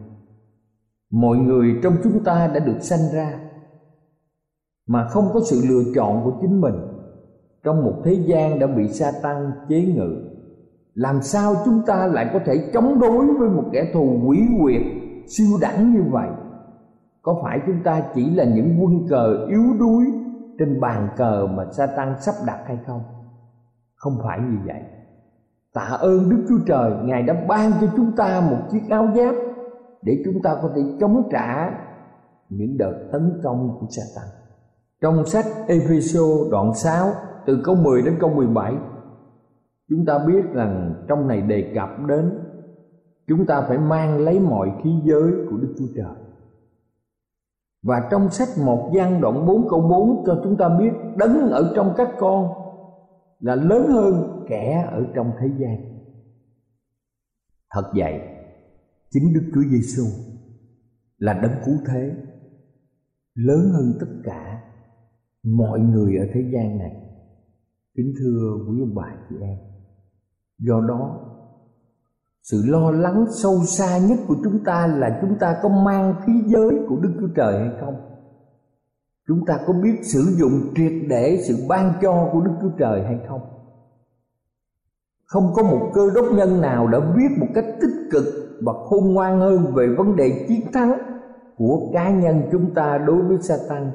mọi 1.11 1.37
người 1.37 1.79
trong 1.83 1.93
chúng 2.03 2.23
ta 2.23 2.47
đã 2.47 2.59
được 2.59 2.79
sanh 2.79 3.13
ra 3.13 3.39
mà 4.87 5.07
không 5.07 5.29
có 5.33 5.39
sự 5.45 5.61
lựa 5.69 5.83
chọn 5.95 6.23
của 6.23 6.37
chính 6.41 6.61
mình 6.61 6.75
trong 7.63 7.85
một 7.85 8.01
thế 8.03 8.13
gian 8.13 8.59
đã 8.59 8.67
bị 8.67 8.87
sa 8.87 9.11
tăng 9.23 9.51
chế 9.69 9.85
ngự 9.85 10.28
làm 10.99 11.21
sao 11.21 11.55
chúng 11.65 11.81
ta 11.85 12.07
lại 12.07 12.29
có 12.33 12.39
thể 12.45 12.69
chống 12.73 12.99
đối 12.99 13.33
với 13.33 13.49
một 13.49 13.63
kẻ 13.71 13.91
thù 13.93 14.21
quỷ 14.27 14.47
quyệt, 14.61 14.81
siêu 15.27 15.47
đẳng 15.61 15.93
như 15.93 16.03
vậy? 16.11 16.29
Có 17.21 17.39
phải 17.43 17.59
chúng 17.65 17.83
ta 17.83 18.03
chỉ 18.15 18.29
là 18.29 18.43
những 18.43 18.77
quân 18.81 19.07
cờ 19.09 19.47
yếu 19.49 19.63
đuối 19.79 20.05
trên 20.59 20.79
bàn 20.79 21.09
cờ 21.17 21.47
mà 21.47 21.63
Satan 21.71 22.15
sắp 22.21 22.35
đặt 22.47 22.59
hay 22.65 22.77
không? 22.87 23.01
Không 23.95 24.13
phải 24.23 24.39
như 24.39 24.57
vậy. 24.65 24.81
Tạ 25.73 25.97
ơn 25.99 26.29
đức 26.29 26.45
chúa 26.49 26.65
trời, 26.65 26.91
ngài 27.03 27.23
đã 27.23 27.45
ban 27.47 27.71
cho 27.81 27.87
chúng 27.95 28.11
ta 28.17 28.41
một 28.49 28.57
chiếc 28.71 28.89
áo 28.89 29.07
giáp 29.15 29.35
để 30.01 30.21
chúng 30.25 30.41
ta 30.41 30.55
có 30.61 30.69
thể 30.75 30.81
chống 30.99 31.29
trả 31.31 31.71
những 32.49 32.77
đợt 32.77 33.09
tấn 33.11 33.39
công 33.43 33.77
của 33.79 33.87
Satan. 33.89 34.29
trong 35.01 35.25
sách 35.25 35.45
Epheso 35.67 36.25
đoạn 36.51 36.73
6 36.73 37.07
từ 37.45 37.61
câu 37.65 37.75
10 37.75 38.01
đến 38.01 38.15
câu 38.19 38.29
17 38.29 38.73
chúng 39.89 40.05
ta 40.05 40.25
biết 40.27 40.43
rằng 40.53 41.03
trong 41.07 41.27
này 41.27 41.41
đề 41.41 41.71
cập 41.75 41.89
đến 42.07 42.39
chúng 43.27 43.45
ta 43.45 43.61
phải 43.61 43.77
mang 43.77 44.17
lấy 44.17 44.39
mọi 44.39 44.71
khí 44.83 44.89
giới 45.05 45.31
của 45.49 45.57
Đức 45.57 45.75
Chúa 45.77 45.87
Trời. 45.95 46.15
Và 47.83 48.07
trong 48.11 48.29
sách 48.29 48.47
một 48.65 48.91
gian 48.95 49.21
đoạn 49.21 49.45
4 49.45 49.69
câu 49.69 49.81
4 49.81 50.23
cho 50.25 50.41
chúng 50.43 50.57
ta 50.57 50.69
biết 50.79 50.91
đấng 51.17 51.49
ở 51.51 51.73
trong 51.75 51.93
các 51.97 52.09
con 52.19 52.53
là 53.39 53.55
lớn 53.55 53.87
hơn 53.87 54.45
kẻ 54.49 54.89
ở 54.91 55.05
trong 55.15 55.31
thế 55.39 55.47
gian. 55.57 55.99
Thật 57.71 57.91
vậy, 57.95 58.21
chính 59.09 59.33
Đức 59.33 59.51
Chúa 59.53 59.63
Giêsu 59.71 60.03
là 61.17 61.33
đấng 61.33 61.53
cứu 61.65 61.75
thế 61.87 62.15
lớn 63.35 63.71
hơn 63.73 63.93
tất 63.99 64.07
cả 64.23 64.61
mọi 65.43 65.79
người 65.79 66.17
ở 66.17 66.25
thế 66.33 66.41
gian 66.53 66.77
này. 66.77 66.95
Kính 67.95 68.13
thưa 68.19 68.57
quý 68.69 68.79
ông 68.79 68.95
bà 68.95 69.15
chị 69.29 69.35
em, 69.41 69.57
do 70.59 70.81
đó, 70.87 71.29
sự 72.51 72.63
lo 72.65 72.91
lắng 72.91 73.25
sâu 73.43 73.59
xa 73.65 73.97
nhất 73.97 74.19
của 74.27 74.35
chúng 74.43 74.63
ta 74.63 74.87
là 74.87 75.19
chúng 75.21 75.39
ta 75.39 75.59
có 75.63 75.69
mang 75.69 76.15
khí 76.25 76.33
giới 76.45 76.71
của 76.89 76.95
đức 77.01 77.11
chúa 77.19 77.27
trời 77.35 77.59
hay 77.59 77.71
không 77.79 77.95
chúng 79.27 79.45
ta 79.45 79.59
có 79.67 79.73
biết 79.73 79.99
sử 80.03 80.19
dụng 80.19 80.73
triệt 80.75 80.91
để 81.09 81.41
sự 81.47 81.65
ban 81.69 81.93
cho 82.01 82.29
của 82.33 82.41
đức 82.41 82.51
chúa 82.61 82.77
trời 82.77 83.03
hay 83.03 83.19
không 83.27 83.41
không 85.25 85.53
có 85.55 85.63
một 85.63 85.91
cơ 85.93 86.01
đốc 86.15 86.25
nhân 86.33 86.61
nào 86.61 86.87
đã 86.87 86.99
viết 87.15 87.29
một 87.39 87.47
cách 87.55 87.65
tích 87.81 88.09
cực 88.11 88.25
và 88.61 88.73
khôn 88.73 89.13
ngoan 89.13 89.39
hơn 89.39 89.73
về 89.75 89.87
vấn 89.97 90.15
đề 90.15 90.45
chiến 90.47 90.71
thắng 90.73 90.93
của 91.57 91.89
cá 91.93 92.09
nhân 92.09 92.49
chúng 92.51 92.73
ta 92.73 92.97
đối 92.97 93.21
với 93.21 93.37
Satan 93.41 93.91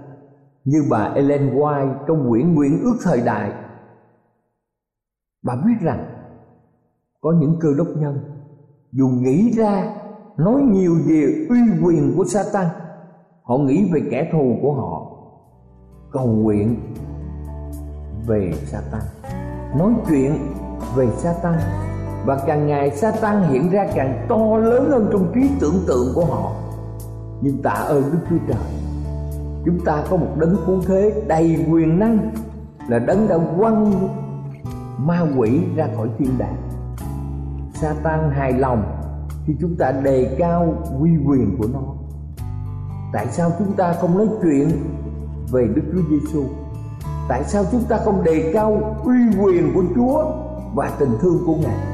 như 0.65 0.85
bà 0.91 1.13
Ellen 1.15 1.57
White 1.57 1.95
trong 2.07 2.29
quyển 2.29 2.55
Nguyện 2.55 2.81
ước 2.83 2.97
thời 3.05 3.21
đại. 3.21 3.53
Bà 5.43 5.55
biết 5.67 5.75
rằng 5.81 6.14
có 7.25 7.33
những 7.33 7.57
cơ 7.61 7.69
đốc 7.79 7.87
nhân 7.97 8.19
dù 8.93 9.09
nghĩ 9.09 9.53
ra 9.57 9.95
nói 10.37 10.63
nhiều 10.63 10.97
về 11.07 11.47
uy 11.49 11.59
quyền 11.83 12.15
của 12.17 12.25
Satan, 12.25 12.67
họ 13.43 13.59
nghĩ 13.59 13.91
về 13.93 14.01
kẻ 14.11 14.29
thù 14.33 14.57
của 14.63 14.73
họ, 14.73 15.11
cầu 16.13 16.27
nguyện 16.27 16.77
về 18.27 18.53
Satan, 18.65 19.01
nói 19.79 19.93
chuyện 20.09 20.33
về 20.97 21.09
Satan 21.17 21.55
và 22.27 22.39
càng 22.47 22.67
ngày 22.67 22.91
Satan 22.91 23.43
hiện 23.43 23.71
ra 23.71 23.87
càng 23.95 24.27
to 24.29 24.57
lớn 24.57 24.91
hơn 24.91 25.09
trong 25.13 25.33
trí 25.35 25.51
tưởng 25.61 25.85
tượng 25.87 26.07
của 26.15 26.25
họ. 26.25 26.53
Nhưng 27.41 27.63
tạ 27.63 27.71
ơn 27.71 28.03
Đức 28.13 28.19
Chúa 28.31 28.39
Trời, 28.49 28.73
chúng 29.65 29.81
ta 29.85 30.05
có 30.11 30.17
một 30.17 30.31
đấng 30.39 30.57
cứu 30.67 30.81
thế 30.87 31.23
đầy 31.29 31.67
quyền 31.71 31.99
năng 31.99 32.31
là 32.89 32.99
đấng 32.99 33.29
đã 33.29 33.39
quăng 33.59 34.09
ma 34.99 35.27
quỷ 35.37 35.61
ra 35.77 35.89
khỏi 35.97 36.09
thiên 36.19 36.39
đàng. 36.39 36.74
Satan 37.75 38.31
hài 38.31 38.53
lòng 38.53 39.01
khi 39.47 39.55
chúng 39.61 39.77
ta 39.77 39.93
đề 39.93 40.37
cao 40.39 40.75
uy 41.01 41.11
quyền 41.27 41.57
của 41.59 41.67
nó. 41.73 41.83
Tại 43.13 43.27
sao 43.31 43.51
chúng 43.59 43.73
ta 43.73 43.93
không 43.93 44.19
nói 44.19 44.29
chuyện 44.43 44.69
về 45.53 45.69
Đức 45.75 45.83
Chúa 45.93 46.03
Giêsu? 46.11 46.45
Tại 47.29 47.45
sao 47.45 47.65
chúng 47.73 47.85
ta 47.85 47.97
không 48.05 48.25
đề 48.25 48.51
cao 48.55 48.97
uy 49.05 49.17
quyền 49.43 49.75
của 49.75 49.83
Chúa 49.95 50.25
và 50.75 50.91
tình 50.99 51.11
thương 51.21 51.39
của 51.47 51.55
Ngài? 51.55 51.87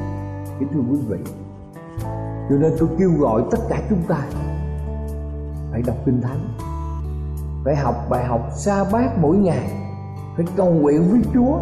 Kính 0.59 0.67
thưa 0.73 0.79
quý 0.91 0.97
vị, 1.07 1.17
cho 2.49 2.55
nên 2.55 2.71
tôi 2.79 2.89
kêu 2.99 3.11
gọi 3.19 3.43
tất 3.51 3.57
cả 3.69 3.81
chúng 3.89 4.03
ta 4.07 4.17
phải 5.71 5.81
đọc 5.81 5.95
Kinh 6.05 6.21
Thánh, 6.21 6.39
phải 7.65 7.75
học 7.75 7.95
bài 8.09 8.25
học 8.25 8.49
sa 8.55 8.83
bát 8.91 9.17
mỗi 9.17 9.37
ngày, 9.37 9.71
phải 10.35 10.45
cầu 10.55 10.71
nguyện 10.71 11.11
với 11.11 11.21
Chúa, 11.33 11.59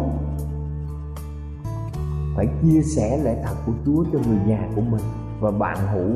phải 2.40 2.48
chia 2.62 2.82
sẻ 2.82 3.18
lẽ 3.24 3.36
thật 3.44 3.54
của 3.66 3.72
Chúa 3.86 4.04
cho 4.12 4.18
người 4.28 4.38
nhà 4.46 4.68
của 4.76 4.80
mình 4.80 5.02
và 5.40 5.50
bạn 5.50 5.76
hữu 5.92 6.10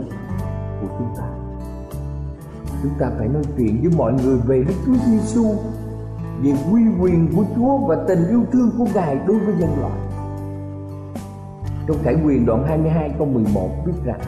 của 0.81 0.87
chúng 0.99 1.09
ta. 1.17 1.25
Chúng 2.83 2.93
ta 2.99 3.11
phải 3.19 3.29
nói 3.29 3.43
chuyện 3.57 3.81
với 3.83 3.93
mọi 3.97 4.13
người 4.13 4.39
về 4.47 4.65
Đức 4.69 4.75
Chúa 4.87 4.95
Giêsu 5.07 5.45
về 6.43 6.53
quy 6.73 6.83
quyền 7.01 7.29
của 7.37 7.45
Chúa 7.57 7.79
và 7.79 8.05
tình 8.09 8.29
yêu 8.29 8.45
thương 8.53 8.71
của 8.79 8.87
Ngài 8.95 9.19
đối 9.27 9.39
với 9.39 9.55
nhân 9.59 9.71
loại. 9.81 10.01
Trong 11.89 11.97
Khải 12.03 12.17
quyền 12.25 12.47
đoạn 12.47 12.65
22 12.67 13.15
câu 13.19 13.27
11 13.27 13.71
viết 13.87 14.05
rằng 14.05 14.21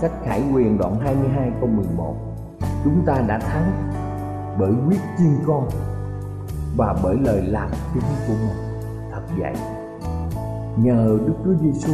Sách 0.00 0.12
Khải 0.24 0.42
quyền 0.52 0.78
đoạn 0.78 1.00
22 1.00 1.50
câu 1.60 1.68
11 1.68 2.16
Chúng 2.84 3.02
ta 3.06 3.24
đã 3.28 3.38
thắng 3.38 3.72
bởi 4.58 4.72
quyết 4.88 5.00
chiên 5.18 5.38
con 5.46 5.68
và 6.76 6.94
bởi 7.02 7.16
lời 7.16 7.42
làm 7.42 7.70
chứng 7.94 8.02
của 8.28 8.34
mình. 8.34 8.80
Thật 9.12 9.22
vậy, 9.38 9.54
nhờ 10.82 11.18
Đức 11.26 11.34
Chúa 11.44 11.54
Giêsu 11.62 11.92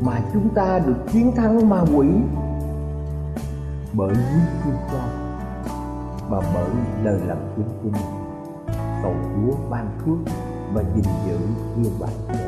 mà 0.00 0.20
chúng 0.32 0.48
ta 0.54 0.78
được 0.78 0.96
chiến 1.12 1.32
thắng 1.36 1.68
ma 1.68 1.80
quỷ 1.94 2.08
bởi 3.92 4.14
huyết 4.14 4.48
chiên 4.64 4.74
con 4.92 5.08
và 6.30 6.40
bởi 6.54 6.70
lời 7.04 7.20
làm 7.26 7.38
chứng 7.56 7.68
của 7.82 7.88
mình 7.88 8.02
cầu 9.02 9.14
Chúa 9.22 9.70
ban 9.70 9.88
phước 9.98 10.34
và 10.72 10.82
gìn 10.94 11.04
giữ 11.26 11.38
như 11.76 11.90
bạn 12.00 12.47